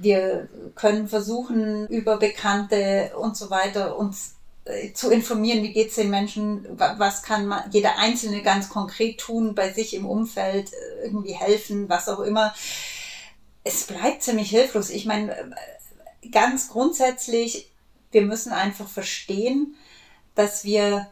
Wir 0.01 0.47
können 0.75 1.07
versuchen, 1.07 1.88
über 1.88 2.17
Bekannte 2.17 3.12
und 3.17 3.35
so 3.35 3.49
weiter 3.49 3.97
uns 3.97 4.35
äh, 4.69 4.93
zu 4.93 5.09
informieren, 5.09 5.63
wie 5.63 5.73
geht 5.73 5.89
es 5.89 5.95
den 5.95 6.09
Menschen, 6.09 6.65
was 6.77 7.23
kann 7.23 7.47
man, 7.47 7.69
jeder 7.71 7.97
Einzelne 7.97 8.41
ganz 8.41 8.69
konkret 8.69 9.19
tun, 9.19 9.55
bei 9.55 9.73
sich 9.73 9.93
im 9.93 10.05
Umfeld 10.05 10.71
äh, 10.73 11.05
irgendwie 11.05 11.33
helfen, 11.33 11.89
was 11.89 12.07
auch 12.07 12.19
immer. 12.19 12.53
Es 13.63 13.83
bleibt 13.83 14.23
ziemlich 14.23 14.49
hilflos. 14.49 14.89
Ich 14.89 15.05
meine, 15.05 15.35
äh, 15.35 16.29
ganz 16.29 16.69
grundsätzlich, 16.69 17.71
wir 18.12 18.21
müssen 18.23 18.51
einfach 18.51 18.88
verstehen, 18.88 19.75
dass 20.35 20.63
wir, 20.63 21.09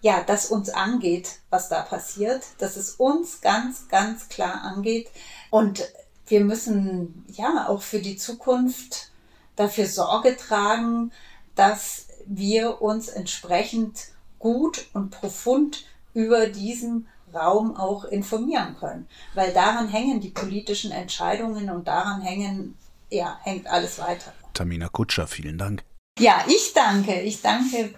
ja, 0.00 0.22
dass 0.22 0.46
uns 0.46 0.70
angeht, 0.70 1.38
was 1.50 1.68
da 1.68 1.82
passiert, 1.82 2.42
dass 2.58 2.76
es 2.76 2.92
uns 2.92 3.40
ganz, 3.40 3.88
ganz 3.88 4.28
klar 4.28 4.62
angeht. 4.62 5.08
Und 5.50 5.88
wir 6.30 6.40
müssen, 6.40 7.24
ja, 7.32 7.68
auch 7.68 7.82
für 7.82 8.00
die 8.00 8.16
Zukunft 8.16 9.10
dafür 9.56 9.86
Sorge 9.86 10.36
tragen, 10.36 11.12
dass 11.54 12.08
wir 12.26 12.82
uns 12.82 13.08
entsprechend 13.08 14.08
gut 14.38 14.86
und 14.92 15.10
profund 15.10 15.84
über 16.14 16.46
diesen 16.46 17.08
Raum 17.34 17.76
auch 17.76 18.04
informieren 18.04 18.76
können. 18.78 19.08
Weil 19.34 19.52
daran 19.52 19.88
hängen 19.88 20.20
die 20.20 20.30
politischen 20.30 20.92
Entscheidungen 20.92 21.70
und 21.70 21.88
daran 21.88 22.20
hängen, 22.22 22.76
ja, 23.10 23.38
hängt 23.42 23.66
alles 23.66 23.98
weiter. 23.98 24.32
Tamina 24.54 24.88
Kutscher, 24.88 25.26
vielen 25.26 25.58
Dank. 25.58 25.84
Ja, 26.18 26.44
ich 26.48 26.72
danke. 26.74 27.20
Ich 27.20 27.42
danke 27.42 27.94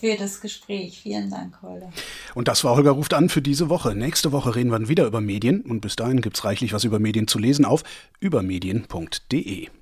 für 0.00 0.16
das 0.16 0.40
Gespräch. 0.40 1.00
Vielen 1.02 1.30
Dank, 1.30 1.60
Holger. 1.62 1.92
Und 2.34 2.48
das 2.48 2.64
war 2.64 2.76
Holger 2.76 2.92
ruft 2.92 3.14
an 3.14 3.28
für 3.28 3.42
diese 3.42 3.68
Woche. 3.68 3.94
Nächste 3.94 4.32
Woche 4.32 4.56
reden 4.56 4.70
wir 4.70 4.88
wieder 4.88 5.06
über 5.06 5.20
Medien 5.20 5.60
und 5.60 5.80
bis 5.80 5.96
dahin 5.96 6.20
gibt 6.20 6.36
es 6.36 6.44
reichlich 6.44 6.72
was 6.72 6.84
über 6.84 6.98
Medien 6.98 7.28
zu 7.28 7.38
lesen 7.38 7.64
auf 7.64 7.84
übermedien.de. 8.20 9.68